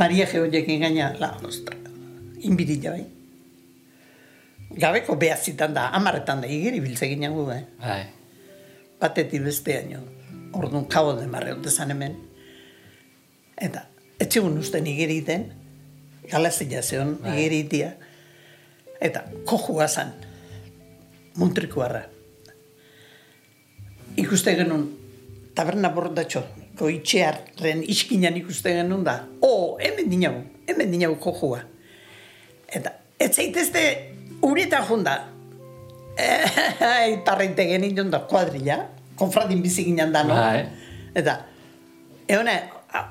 Maria 0.00 0.26
Gia 0.26 0.42
horiekin 0.42 0.82
gaina, 0.82 1.12
la, 1.20 1.36
ostra, 1.46 1.76
inbidila 2.42 2.96
bai. 2.96 3.06
Gabeko 4.76 5.16
behazitan 5.16 5.74
da, 5.74 5.88
amarretan 5.94 6.42
da, 6.42 6.50
igeri 6.50 6.80
biltzegin 6.84 7.22
da, 7.22 7.56
eh? 7.56 7.64
Bai. 7.80 8.04
batetik 9.00 9.42
besteaino. 9.44 10.00
Orduan 10.56 10.86
kabo 10.88 11.12
de 11.14 11.26
marre 11.26 11.54
zan 11.70 11.90
hemen. 11.90 12.16
Eta, 13.56 13.86
etxegun 14.18 14.58
usten 14.58 14.86
igeriten, 14.86 15.52
galazia 16.30 16.82
zeon 16.82 17.18
igeritia. 17.24 17.94
Eta, 19.00 19.24
kojua 19.44 19.88
zan, 19.88 20.12
muntrikuarra. 21.36 22.06
Ikuste 24.16 24.54
genuen, 24.56 24.86
taberna 25.56 25.90
bordatxo, 25.94 26.42
goitxearren 26.78 27.82
iskinan 27.88 28.36
ikuste 28.40 28.72
genuen 28.76 29.04
da, 29.06 29.18
o, 29.44 29.76
hemen 29.80 30.08
dinagu, 30.10 30.42
hemen 30.68 30.92
dinagu 30.92 31.18
kojua. 31.20 31.62
Eta, 32.66 32.92
ez 33.20 33.32
zaitezte 33.34 33.82
ureta 34.46 34.82
junda, 34.88 35.18
Itarreite 37.12 37.66
genitun 37.68 38.08
da 38.12 38.22
kuadrilla, 38.28 38.78
konfradin 39.20 39.60
bizi 39.64 39.84
ginen 39.84 40.14
dano. 40.14 40.32
Bai. 40.34 40.64
Eta, 41.16 41.36
eone, 42.32 42.56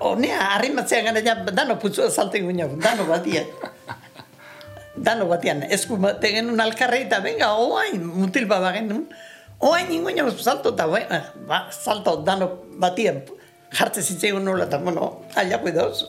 honea, 0.05 0.39
arrimatzea 0.55 1.03
gara 1.05 1.21
ja, 1.21 1.37
dano 1.51 1.77
putzua 1.81 2.09
salte 2.09 2.41
ginen, 2.41 2.79
dano 2.81 3.05
batia. 3.09 3.45
dano 4.95 5.27
batian, 5.27 5.63
esku 5.69 5.97
bate 5.99 6.31
genuen 6.37 6.61
alkarre 6.63 7.01
eta 7.05 7.19
venga, 7.23 7.51
oain, 7.59 8.03
mutil 8.05 8.47
baba 8.47 8.71
genuen, 8.75 9.05
oain 9.59 9.91
ingoen 9.91 10.31
salto 10.37 10.73
eta, 10.73 10.87
ba, 10.87 11.01
ba, 11.47 11.59
salto 11.71 12.17
dano 12.25 12.65
batian, 12.79 13.21
jartze 13.71 14.01
zitzaigun 14.01 14.43
nola, 14.45 14.65
eta, 14.65 14.77
bueno, 14.77 15.21
aia 15.35 15.59
kuidauz, 15.59 16.05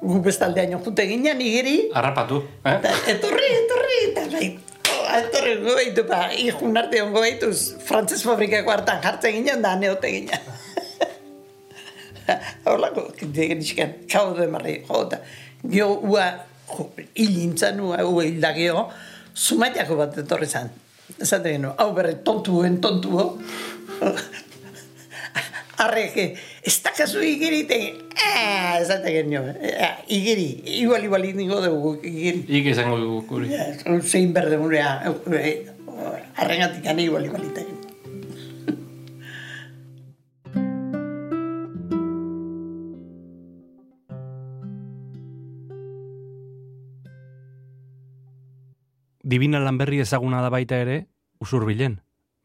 gu 0.00 0.20
bestaldeaino 0.22 0.80
jute 0.84 1.06
ginen, 1.10 1.40
igeri, 1.40 1.90
Harrapatu, 1.94 2.42
eh? 2.64 2.76
Eta, 2.78 2.94
etorri, 3.14 3.50
etorri, 3.62 3.98
eta 4.10 4.26
bai, 4.34 4.48
etorri 5.18 5.56
ongo 5.58 5.76
behitu, 5.78 6.04
ba, 6.08 6.20
ikun 6.34 6.78
arte 6.78 7.02
ongo 7.02 7.22
behituz, 7.24 7.58
frantzes 7.84 8.24
fabrikako 8.26 8.74
hartan 8.74 9.02
jartzen 9.04 9.38
ginen, 9.38 9.62
da 9.62 9.74
neote 9.78 10.12
ginen. 10.12 10.54
Horlako, 12.68 13.08
iskan, 13.22 13.94
kau 14.10 14.34
de 14.36 14.46
marri, 14.52 14.82
jota. 14.88 15.22
Gio, 15.64 15.88
ua, 16.06 16.26
jo, 16.68 16.90
hilintzan, 17.16 17.80
ua, 17.80 18.02
ua 18.04 18.52
gio, 18.54 18.88
sumaiteako 19.34 19.96
bat 20.02 20.20
etorri 20.22 20.46
zan. 20.46 20.70
Esaten 21.16 21.56
geno, 21.56 21.72
hau 21.78 21.92
berre, 21.96 22.18
tontuen, 22.24 22.80
tontuo. 22.84 23.38
Arreke, 25.84 26.32
ez 26.66 26.74
dakazu 26.82 27.22
igirite, 27.22 27.78
eh, 28.18 28.78
esaten 28.82 29.14
genio, 29.14 29.44
eh, 29.62 29.92
igiri, 30.10 30.48
igual, 30.82 31.04
igual, 31.06 31.26
ningo 31.38 31.62
dugu, 31.62 31.94
igiri. 32.02 32.44
Ik 32.60 32.72
izango 32.74 32.98
dugu 32.98 33.22
guri. 33.30 33.52
Ja, 33.54 33.70
zein 34.02 34.34
berde 34.34 34.58
murea, 34.58 34.98
arrengatik 36.36 36.86
ane 36.90 37.06
igual 37.06 37.30
igualitek. 37.30 37.77
Dibina 49.28 49.58
lanberri 49.60 49.98
ezaguna 50.00 50.38
da 50.40 50.48
baita 50.48 50.78
ere, 50.80 51.02
usurbilen. 51.44 51.98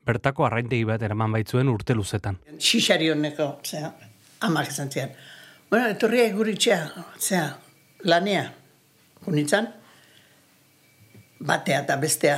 Bertako 0.03 0.43
arraintegi 0.43 0.83
bat 0.83 1.03
eraman 1.07 1.31
baitzuen 1.31 1.69
urte 1.71 1.95
luzetan. 1.95 2.41
Xixari 2.59 3.07
honeko, 3.13 3.45
zera, 3.63 3.93
amak 4.43 4.73
esan 4.73 4.91
zian. 4.91 5.13
Bueno, 5.69 5.87
etorria 5.93 6.25
eguritxea, 6.27 6.81
zera, 7.21 7.53
lanea, 8.03 8.43
unitzan, 9.31 9.71
batea 11.39 11.79
eta 11.85 11.97
bestea 12.03 12.35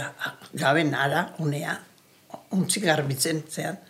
gaben 0.54 0.94
ara, 0.94 1.26
unea, 1.42 1.80
untzik 2.54 2.86
garbitzen, 2.86 3.42
zean. 3.50 3.82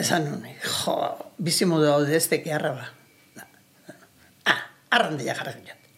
Esan 0.00 0.30
jo, 0.64 0.96
bizimodu 1.36 1.92
hau 1.92 2.02
ez 2.08 2.24
teke 2.32 2.56
arraba. 2.56 2.88
Ah, 4.48 4.60
arrandeia 4.96 5.36
jarrak 5.36 5.60
jat. 5.68 5.88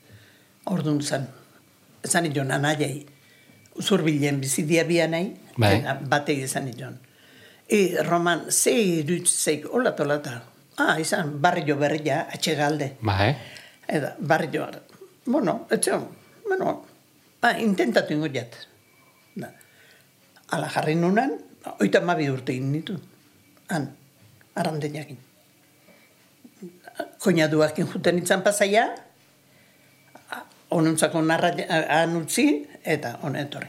Orduan 0.74 0.98
zen, 1.06 1.28
esan 2.02 2.26
idon 2.26 2.50
anaiei, 2.50 3.04
usurbilen 3.74 4.40
bizidia 4.40 4.84
bia 4.84 5.08
nahi, 5.08 5.32
Bai. 5.58 5.82
batei 6.08 6.42
esan 6.42 6.68
idon. 6.68 6.98
E, 7.68 8.02
Roman, 8.04 8.50
ze 8.50 8.72
irut 8.72 9.28
zeik, 9.28 9.66
hola 9.72 9.94
tolata. 9.96 10.42
Ah, 10.76 10.98
izan, 11.00 11.40
barrio 11.40 11.76
berria, 11.78 12.26
atxegalde. 12.32 12.96
Ba, 13.00 13.28
eh? 13.28 13.36
Eta, 13.86 14.14
barrio, 14.18 14.68
bueno, 15.26 15.66
etxe, 15.70 15.98
bueno, 16.46 16.84
ba, 17.40 17.54
intentatu 17.58 18.14
ingo 18.14 18.28
jat. 18.28 18.56
Da. 19.34 19.50
Ala 20.50 20.68
jarri 20.68 20.94
nunan, 20.98 21.38
oita 21.80 22.00
mabi 22.00 22.28
urte 22.30 22.52
egin 22.52 22.72
ditu. 22.74 22.98
Han, 23.72 23.88
arrandeinakin. 24.54 25.18
Koinaduakin 27.22 27.88
juten 27.88 28.20
itzan 28.20 28.42
pasaia, 28.44 28.90
onuntzako 30.74 31.22
narra 31.22 31.50
han 31.88 32.16
utzi, 32.18 32.44
eta 32.84 33.16
hone 33.22 33.42
etorri. 33.46 33.68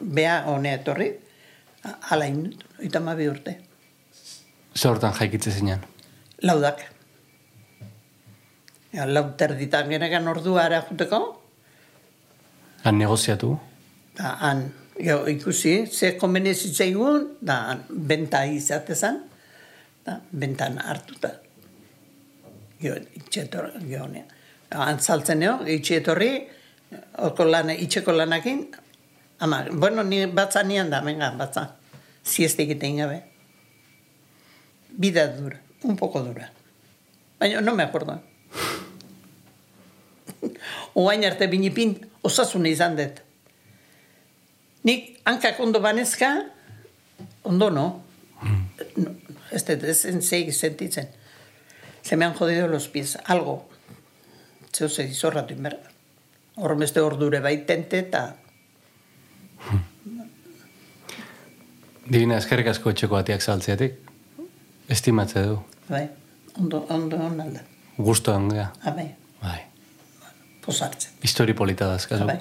Bea 0.00 0.42
hone 0.50 0.74
etorri, 0.76 1.08
a- 1.88 1.96
ala 2.12 2.26
indut, 2.28 2.64
oita 2.82 3.00
mabi 3.00 3.28
urte. 3.32 3.54
Zer 4.76 4.90
hortan 4.92 5.14
jaikitze 5.16 5.50
zinean. 5.56 5.80
Laudak. 6.44 6.82
Ja, 8.92 9.04
lau 9.08 9.24
terditan 9.36 9.88
genegan 9.92 10.28
ordua 10.28 10.64
ara 10.68 10.82
juteko, 10.90 11.20
Han 12.84 12.98
negoziatu. 12.98 13.56
da 14.16 14.36
han, 14.40 14.60
jo, 15.00 15.24
ikusi, 15.26 15.86
ze 15.86 16.12
konbene 16.18 16.52
zitzaigun, 16.54 17.36
da 17.42 17.54
han, 17.70 17.80
benta 17.90 18.44
izatezan, 18.46 19.18
da, 20.06 20.20
bentan 20.30 20.78
hartuta. 20.78 21.30
Jo, 22.80 22.94
itxetor, 23.18 23.72
jo, 23.90 24.06
ne. 24.06 24.24
Han 24.76 25.00
saltzen 25.00 25.42
jo, 25.42 25.56
itxetorri, 25.72 26.30
oko 27.26 27.46
lan, 27.48 27.72
itxeko 27.72 28.12
lanakin, 28.12 28.66
ama, 29.40 29.64
bueno, 29.72 30.04
ni 30.04 30.24
batza 30.26 30.62
nian 30.62 30.90
da, 30.92 31.00
venga, 31.04 31.30
batza. 31.38 31.68
Sieste 32.26 32.64
egiten 32.66 32.96
gabe. 33.00 33.20
Vida 34.96 35.26
dura, 35.28 35.60
un 35.84 35.96
poco 35.96 36.22
dura. 36.22 36.50
Baina, 37.38 37.60
no 37.60 37.74
me 37.74 37.84
acuerdo. 37.84 38.20
Oain 40.94 41.24
arte 41.24 41.46
binipin 41.52 41.98
osasune 42.22 42.72
izan 42.72 42.96
dut. 42.98 43.22
Nik 44.86 45.20
hankak 45.26 45.60
ondo 45.60 45.80
banezka, 45.80 46.32
ondo 47.44 47.70
no. 47.70 47.86
no 48.96 49.14
ez 49.50 49.64
dut, 49.64 49.84
ez 49.84 50.04
sentitzen. 50.56 51.08
Se 52.02 52.16
me 52.16 52.24
han 52.24 52.34
jodido 52.34 52.68
los 52.68 52.88
pies, 52.88 53.18
algo. 53.24 53.68
Zeu 54.76 54.88
ze 54.88 55.06
izorratu 55.08 55.54
inberda. 55.54 55.88
Hormeste 56.56 57.00
ordure 57.00 57.40
baitente 57.40 57.98
eta 58.02 58.26
Dibina 62.06 62.36
eskerrik 62.38 62.68
asko 62.70 62.92
etxeko 62.92 63.16
batiak 63.18 63.42
saltzeatik. 63.42 63.96
Estimatze 64.96 65.42
du. 65.42 65.56
bai, 65.88 66.04
ondo, 66.60 66.84
ondo 66.90 67.16
onalda. 67.16 67.62
Gusto 67.96 68.34
hangea. 68.34 68.68
Abai, 68.86 69.08
Bai. 69.42 69.60
posartzen. 70.64 71.16
Histori 71.22 71.54
polita 71.54 71.88
dazkazu. 71.90 72.26
Bai. 72.26 72.38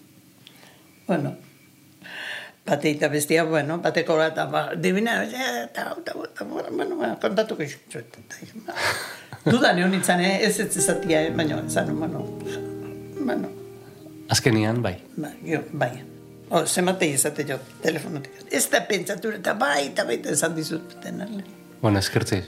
bueno, 1.08 1.36
bate 2.66 2.90
eta 2.90 3.08
bestia, 3.08 3.44
bueno, 3.44 3.78
bateko 3.82 4.16
bat, 4.18 4.38
ba, 4.50 4.74
divina, 4.74 5.22
eh, 5.24 5.64
eta, 5.64 5.94
eta, 6.00 6.14
eta, 6.24 6.44
bueno, 6.44 6.96
ba, 6.98 7.14
kontatuko 7.22 7.62
izutxuet. 7.62 8.18
Duda 9.52 9.72
neon 9.72 9.94
itzan, 9.94 10.20
eh? 10.20 10.40
ez 10.42 10.58
ez 10.60 10.72
ezatia, 10.82 11.22
eh? 11.28 11.30
baina, 11.30 11.62
zan, 11.70 11.94
bueno, 11.98 12.24
bueno, 13.20 13.48
Azkenian, 14.28 14.82
bai. 14.82 14.96
ba, 15.16 15.30
jo, 15.46 15.62
bai. 15.72 15.92
O, 16.50 16.64
zematei 16.66 17.12
ezate 17.14 17.46
jo, 17.46 17.58
telefonotik. 17.82 18.42
Ez 18.50 18.66
da 18.70 18.82
pentsatu, 18.86 19.30
eta 19.38 19.54
bai, 19.58 19.88
eta 19.92 20.04
bai, 20.06 20.18
eta 20.18 20.34
esan 20.34 20.54
dizut, 20.58 20.98
tenarle. 21.02 21.44
Bueno, 21.80 21.98
eskertzei. 22.02 22.42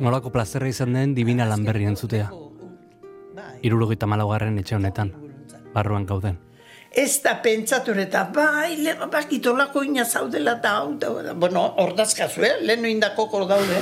Nolako 0.00 0.32
plazerra 0.32 0.68
izan 0.68 0.92
den 0.96 1.14
Dibina 1.16 1.46
lanberri 1.48 1.88
entzutea. 1.88 2.28
Bai. 3.36 3.58
Irurogeita 3.64 4.08
malaugarren 4.10 4.58
etxe 4.60 4.76
honetan. 4.76 5.12
Barruan 5.72 6.04
gauden. 6.08 6.36
Ez 6.92 7.22
da 7.24 7.38
pentsatu 7.40 7.94
eta 7.96 8.26
bai, 8.34 8.76
le, 8.84 8.92
bakitolako 9.10 9.82
ina 9.86 10.04
zaudela 10.04 10.58
eta 10.58 10.70
hau, 10.76 10.94
eta, 10.94 11.32
bueno, 11.32 11.74
ordazkazu, 11.80 12.42
eh? 12.44 12.56
lehen 12.60 12.84
indako 12.84 13.28
kor 13.32 13.48
daude. 13.48 13.80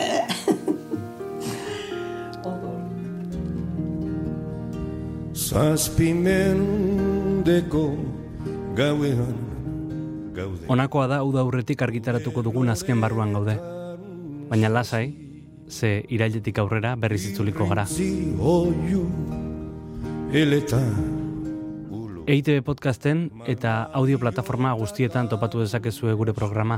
Zazpimendeko 5.50 7.82
gauean 8.78 9.34
gaude. 10.32 10.64
Honakoa 10.70 11.06
da 11.10 11.18
hau 11.24 11.32
da 11.34 11.40
aurretik 11.42 11.82
argitaratuko 11.82 12.44
dugun 12.46 12.70
azken 12.70 13.02
barruan 13.02 13.34
gaude. 13.34 13.56
Baina 14.50 14.68
lasai, 14.70 15.10
ze 15.68 16.04
irailetik 16.08 16.58
aurrera 16.62 16.96
berriz 16.96 17.26
itzuliko 17.32 17.66
gara. 17.70 17.86
Zi 17.86 18.34
oiu 18.38 19.06
eleta 20.32 20.78
ulo. 20.78 21.19
EITB 22.30 22.62
podcasten 22.62 23.24
eta 23.50 23.88
audio 23.90 24.20
plataforma 24.22 24.70
guztietan 24.78 25.26
topatu 25.28 25.64
dezakezue 25.64 26.12
gure 26.14 26.30
programa. 26.30 26.76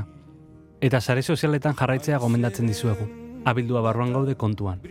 Eta 0.81 0.97
sare 0.99 1.21
sozialetan 1.21 1.75
jarraitzea 1.77 2.17
gomendatzen 2.17 2.65
dizuegu. 2.65 3.05
Abildua 3.45 3.83
barruan 3.85 4.15
gaude 4.15 4.33
kontuan. 4.33 4.81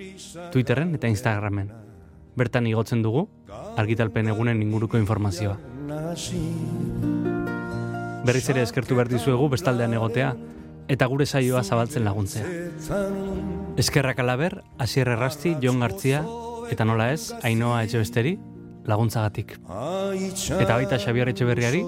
Twitterren 0.53 0.95
eta 0.95 1.11
Instagramen. 1.11 1.73
Bertan 2.39 2.69
igotzen 2.71 3.03
dugu, 3.03 3.25
argitalpen 3.77 4.31
egunen 4.31 4.63
inguruko 4.63 5.03
informazioa. 5.03 5.57
Berriz 8.23 8.45
ere 8.55 8.63
eskertu 8.63 8.95
behar 8.95 9.11
dizuegu 9.11 9.51
bestaldean 9.51 9.99
egotea, 9.99 10.31
eta 10.87 11.11
gure 11.11 11.27
saioa 11.27 11.65
zabaltzen 11.65 12.07
laguntzea. 12.07 12.47
Eskerrak 13.83 14.23
alaber, 14.23 14.61
Asier 14.79 15.11
Errasti, 15.11 15.57
Jon 15.61 15.83
Gartzia, 15.83 16.23
eta 16.71 16.87
nola 16.87 17.11
ez, 17.11 17.33
Ainoa 17.43 17.83
Etxebesteri, 17.83 18.39
laguntzagatik. 18.87 19.59
Eta 19.63 20.75
baita 20.75 20.99
Xabier 20.99 21.29
Etxeberriari, 21.33 21.83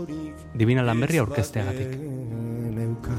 Dibina 0.55 0.83
Lanberri 0.83 1.19
aurkezteagatik. 1.19 1.97
neuka 2.75 3.17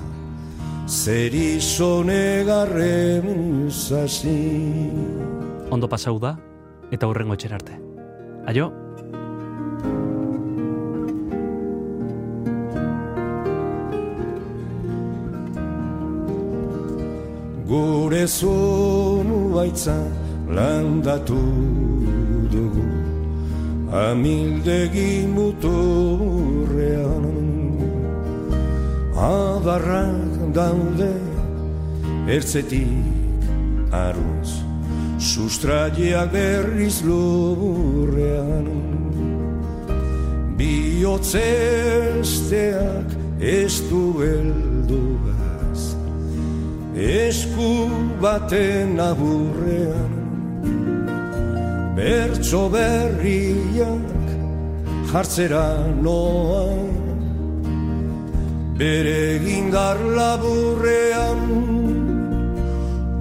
Zer 0.88 1.34
izonegarren 1.34 3.26
zasi 3.71 4.91
Ondo 5.73 5.89
pasau 5.89 6.19
da, 6.19 6.38
eta 6.91 7.07
hurrengo 7.09 7.34
etxera 7.34 7.55
arte. 7.57 7.73
Aio, 8.45 8.71
Gure 17.65 18.28
zonu 18.28 19.55
baitza 19.55 19.97
landatu 20.53 21.41
dugu 22.53 23.05
amildegi 23.95 25.23
muturrean 25.35 27.27
adarrak 29.15 30.35
daude 30.57 31.15
ertzetik 32.35 33.41
aruz 34.03 34.51
sustraiak 35.31 36.29
berriz 36.35 36.97
lurrean 37.07 38.67
bihotzesteak 40.59 43.07
ez 43.39 43.75
du 43.89 44.05
esku 46.95 47.89
baten 48.21 48.99
aburrean 48.99 50.24
bertso 51.95 52.69
berriak 52.69 54.25
jartzera 55.11 55.67
noa. 56.03 56.65
Bere 58.79 59.39
gindar 59.39 59.97
laburrean 60.17 61.41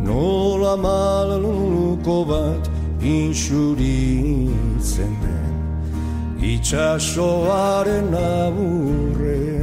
nola 0.07 0.77
maluko 0.77 2.19
bat 2.27 2.65
insuritzen 3.01 5.13
den 5.23 5.55
itxasoaren 6.53 8.11
aburrean 8.43 9.54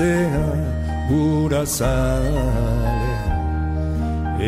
gaizea 0.00 0.48
gura 1.08 1.64
zale 1.64 3.16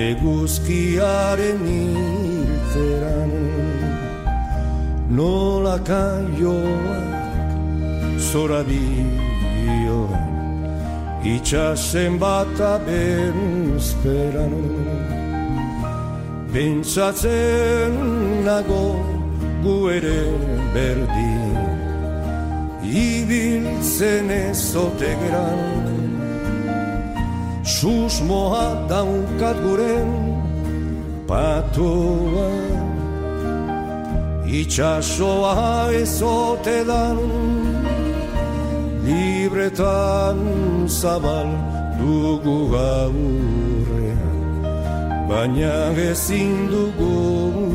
eguzkiaren 0.08 1.62
irteran 1.76 3.32
nola 5.16 5.76
kaioak 5.90 7.50
zora 8.30 8.62
bioan 8.68 10.30
itxasen 11.34 12.12
bat 12.22 12.60
abenzperan 12.74 14.54
Pentsatzen 16.52 17.94
nago 18.44 18.86
gu 19.64 19.76
ere 19.96 20.22
berdin 20.74 21.41
ibiltzen 22.92 24.30
ezote 24.30 25.16
geran. 25.20 25.62
Susmoa 27.64 28.86
daukat 28.90 29.56
guren 29.64 30.10
patoa 31.26 32.50
Itxasoa 34.52 35.88
ezote 35.96 36.84
dan 36.84 37.18
Libretan 39.06 40.38
zabal 40.86 41.48
dugu 41.96 42.68
gaurrean. 42.74 44.36
Baina 45.28 45.96
ezin 45.96 46.68
dugu 46.68 47.71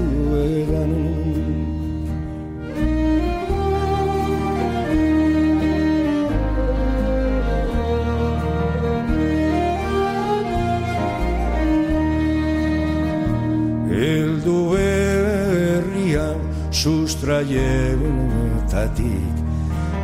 sustraietatik 17.27 19.35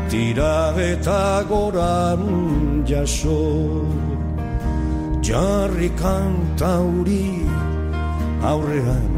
Tira 0.09 0.73
eta 0.77 1.43
goran 1.47 2.83
jaso. 2.85 3.87
Jarri 5.23 5.89
kantauri 5.95 7.47
aurrean 8.43 9.13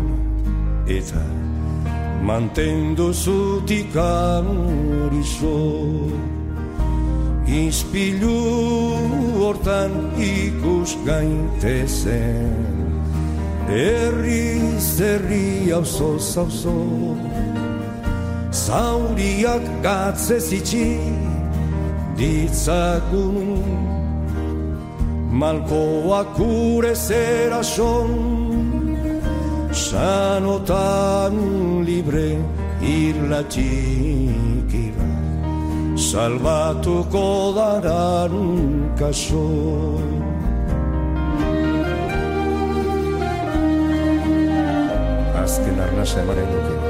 Eta 0.87 1.25
mantendu 2.21 3.13
zutikan 3.13 4.45
horizo 5.01 5.57
Izpilu 7.49 8.37
hortan 9.41 10.13
ikus 10.21 10.95
gaitezen 11.05 12.75
Herri 13.65 14.77
zerri 14.77 15.73
auzo 15.73 16.19
zauzo 16.19 17.34
Zauriak 18.65 19.65
gatze 19.83 20.37
zitsi 20.39 20.97
ditzagun. 22.17 23.61
Malkoak 25.41 26.39
ure 26.39 26.93
zera 26.95 27.61
son 27.61 28.09
Sanotan 29.71 31.35
libre 31.87 32.29
irla 32.81 33.41
txikira 33.51 35.09
Salbatuko 36.07 37.27
daran 37.57 38.35
kaso. 38.99 39.45
Azken 45.43 45.77
arnasa 45.85 46.19
emanen 46.23 46.49
duke. 46.55 46.84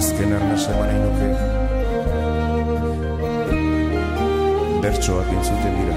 Azken 0.00 0.32
arnasa 0.32 0.72
emanen 0.72 1.00
duke. 1.04 1.26
Bertsoak 4.80 5.28
entzuten 5.34 5.74
dira. 5.76 5.96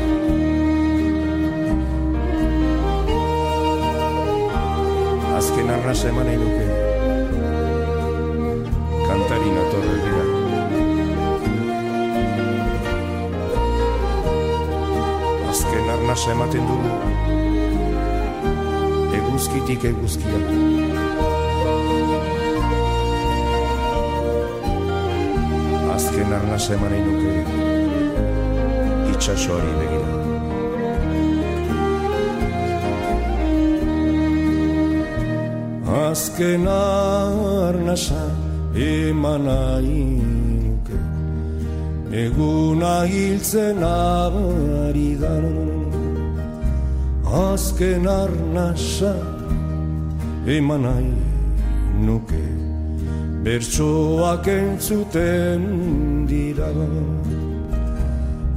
Azken 5.38 5.72
arnasa 5.78 6.12
emanen 6.12 6.44
duke. 6.44 6.66
Kantari 9.08 9.50
natorre 9.56 9.98
dira. 10.04 10.26
azken 15.54 15.90
arnasa 15.96 16.32
ematen 16.34 16.64
dugu 16.68 16.92
eguzkitik 19.20 19.84
eguzkia 19.94 20.93
azken 26.14 26.32
arnasa 26.38 26.74
eman 26.74 26.92
nahi 26.92 27.02
nuke. 27.08 27.34
Itxasoari 29.12 29.72
begira. 29.80 30.12
Azken 36.10 36.66
arnasa 36.68 38.24
eman 38.76 39.42
nahi 39.48 40.04
Eguna 42.24 42.96
hiltzen 43.12 43.82
ari 43.82 45.12
da 45.22 45.36
Azken 47.46 48.06
arnasa 48.22 49.16
eman 50.58 50.82
nahi 50.86 51.14
nuke. 52.06 52.46
Bertsoak 53.44 54.48
entzuten 54.48 55.64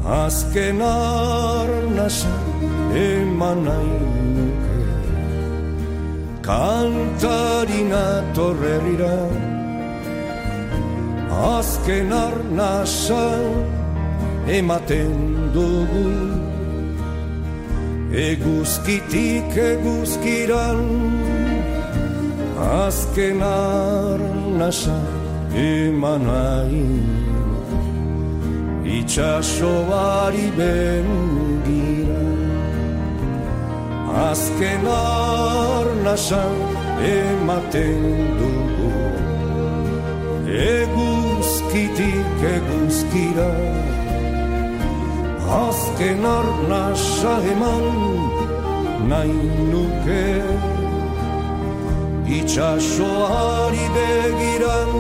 Azken 0.07 0.81
arnasa 0.81 2.35
eman 2.95 3.59
nahi 3.67 3.97
nuke. 4.35 4.79
Kantarina 6.47 8.07
torrerira 8.37 9.17
azken 11.57 12.11
arnasa 12.27 13.27
ematen 14.59 15.15
dugu. 15.55 16.09
Eguzkitik 18.29 19.51
eguzkiran. 19.71 20.81
Azken 22.87 23.41
arnasa 23.43 24.99
eman 25.69 26.23
nahi 26.31 26.87
itxasoari 28.99 30.47
bengira 30.59 32.27
azken 34.31 34.87
arnasa 34.87 36.45
ematen 37.17 38.03
dugu. 38.39 38.93
Eguzkitik 40.77 42.41
eguzkira. 42.55 43.53
Azken 45.67 46.23
arnasa 46.39 47.35
eman 47.53 47.87
nahi 49.11 49.41
nuke. 49.71 50.29
Itxasoari 52.39 53.87
begiran. 53.97 54.93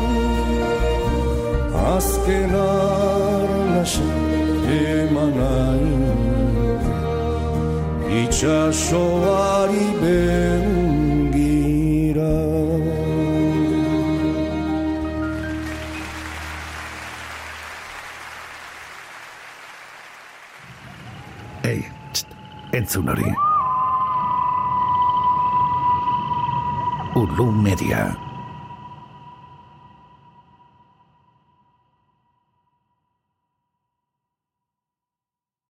Azken 1.94 2.52
arnasa 2.66 3.55
eman 3.86 5.30
nahi 5.38 5.94
itxasoari 8.22 9.86
begira 10.02 11.46
Ei, 21.66 21.82
txt, 22.12 22.28
entzun 22.72 23.08
hori. 23.10 23.30
Ulu 27.14 27.46
Media. 27.52 28.25